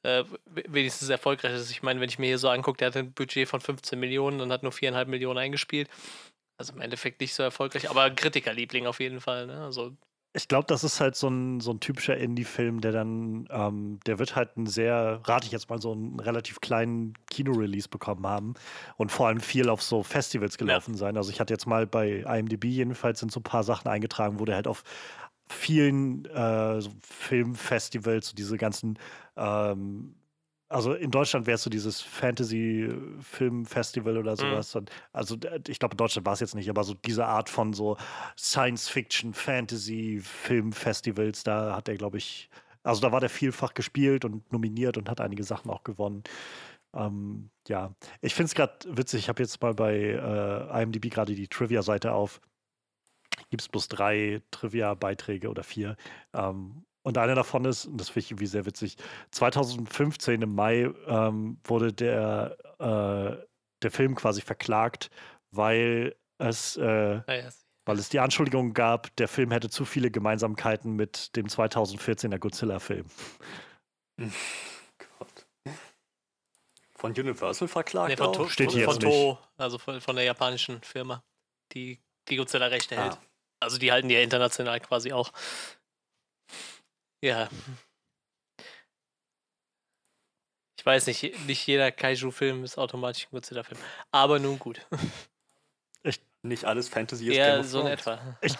[0.03, 1.71] äh, wenigstens erfolgreich ist.
[1.71, 4.41] Ich meine, wenn ich mir hier so angucke, der hat ein Budget von 15 Millionen
[4.41, 5.89] und hat nur viereinhalb Millionen eingespielt.
[6.57, 9.47] Also im Endeffekt nicht so erfolgreich, aber Kritikerliebling auf jeden Fall.
[9.47, 9.63] Ne?
[9.63, 9.95] Also
[10.33, 14.19] ich glaube, das ist halt so ein, so ein typischer Indie-Film, der dann, ähm, der
[14.19, 18.53] wird halt einen sehr, rate ich jetzt mal, so einen relativ kleinen Kino-Release bekommen haben
[18.97, 20.97] und vor allem viel auf so Festivals gelaufen ja.
[20.97, 21.17] sein.
[21.17, 24.45] Also ich hatte jetzt mal bei IMDb jedenfalls sind so ein paar Sachen eingetragen, wo
[24.45, 24.83] der halt auf
[25.47, 28.99] vielen äh, so Filmfestivals, so diese ganzen
[29.35, 30.13] ähm,
[30.69, 34.37] also in Deutschland wäre es so dieses Fantasy-Film-Festival oder mhm.
[34.37, 34.75] sowas.
[34.75, 34.85] Mhm.
[35.11, 35.37] Also
[35.67, 37.97] ich glaube, in Deutschland war es jetzt nicht, aber so diese Art von so
[38.37, 42.51] Science-Fiction, Fantasy-Film-Festivals, da hat er, glaube ich,
[42.83, 46.23] also da war der vielfach gespielt und nominiert und hat einige Sachen auch gewonnen.
[46.93, 49.21] Ähm, ja, ich finde es gerade witzig.
[49.21, 52.41] Ich habe jetzt mal bei äh, IMDb gerade die Trivia-Seite auf.
[53.49, 55.95] Gibt es bloß drei Trivia-Beiträge oder vier.
[56.33, 58.95] Ähm, und einer davon ist, und das finde ich irgendwie sehr witzig,
[59.31, 63.45] 2015 im Mai ähm, wurde der, äh,
[63.81, 65.09] der Film quasi verklagt,
[65.49, 67.65] weil es, äh, ah, yes.
[67.85, 73.07] weil es die Anschuldigung gab, der Film hätte zu viele Gemeinsamkeiten mit dem 2014er Godzilla-Film.
[75.17, 75.47] Gott.
[76.93, 78.09] Von Universal verklagt?
[78.09, 81.23] Nee, von to Steht hier von Toho, also von, von, der japanischen Firma,
[81.73, 83.03] die die Godzilla-Rechte ah.
[83.05, 83.17] hält.
[83.59, 85.31] Also die halten die ja international quasi auch.
[87.21, 87.49] Ja.
[90.77, 93.79] Ich weiß nicht, nicht jeder Kaiju-Film ist automatisch ein Godzilla-Film.
[94.11, 94.87] Aber nun gut.
[96.01, 98.37] Ich, nicht alles Fantasy ist Ja, so in etwa.
[98.41, 98.55] Ich,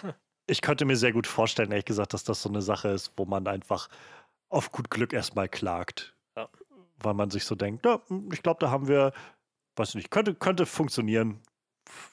[0.46, 3.24] ich könnte mir sehr gut vorstellen, ehrlich gesagt, dass das so eine Sache ist, wo
[3.24, 3.88] man einfach
[4.50, 6.14] auf gut Glück erstmal klagt.
[6.36, 6.50] Ja.
[6.98, 8.02] Weil man sich so denkt, ja,
[8.34, 9.14] ich glaube, da haben wir,
[9.78, 11.40] weiß nicht, könnte, könnte funktionieren.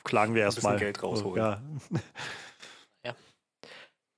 [0.04, 0.78] Klagen wir erstmal.
[0.78, 1.36] Geld rausholen.
[1.36, 1.62] Ja.
[3.04, 3.16] ja.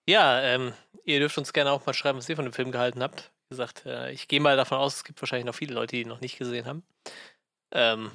[0.06, 0.74] Ja, ähm,
[1.08, 3.32] ihr dürft uns gerne auch mal schreiben, was ihr von dem Film gehalten habt.
[3.48, 6.02] Wie gesagt, äh, ich gehe mal davon aus, es gibt wahrscheinlich noch viele Leute, die
[6.02, 6.82] ihn noch nicht gesehen haben.
[7.72, 8.12] Ähm,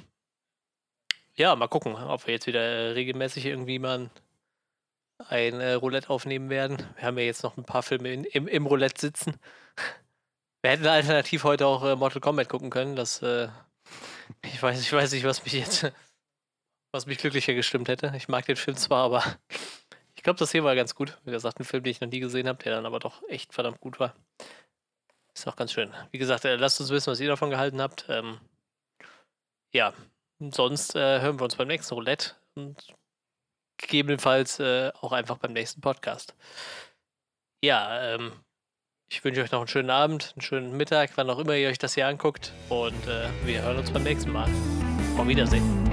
[1.34, 4.10] ja, mal gucken, ob wir jetzt wieder äh, regelmäßig irgendwie mal
[5.28, 6.78] ein äh, Roulette aufnehmen werden.
[6.96, 9.40] Wir haben ja jetzt noch ein paar Filme in, im, im Roulette sitzen.
[10.62, 12.96] Wir hätten alternativ heute auch äh, Mortal Kombat gucken können.
[12.96, 13.48] Das, äh,
[14.42, 15.92] ich weiß, ich weiß nicht, was mich jetzt,
[16.92, 18.14] was mich glücklicher gestimmt hätte.
[18.16, 19.22] Ich mag den Film zwar, aber
[20.24, 21.18] glaube, das hier war ganz gut.
[21.24, 23.54] Wie gesagt, ein Film, den ich noch nie gesehen habe, der dann aber doch echt
[23.54, 24.14] verdammt gut war.
[25.32, 25.92] Ist auch ganz schön.
[26.10, 28.06] Wie gesagt, äh, lasst uns wissen, was ihr davon gehalten habt.
[28.08, 28.40] Ähm,
[29.72, 29.92] ja,
[30.50, 32.94] sonst äh, hören wir uns beim nächsten Roulette und
[33.76, 36.34] gegebenenfalls äh, auch einfach beim nächsten Podcast.
[37.62, 38.32] Ja, ähm,
[39.10, 41.78] ich wünsche euch noch einen schönen Abend, einen schönen Mittag, wann auch immer ihr euch
[41.78, 42.52] das hier anguckt.
[42.68, 44.48] Und äh, wir hören uns beim nächsten Mal.
[45.18, 45.83] Auf Wiedersehen.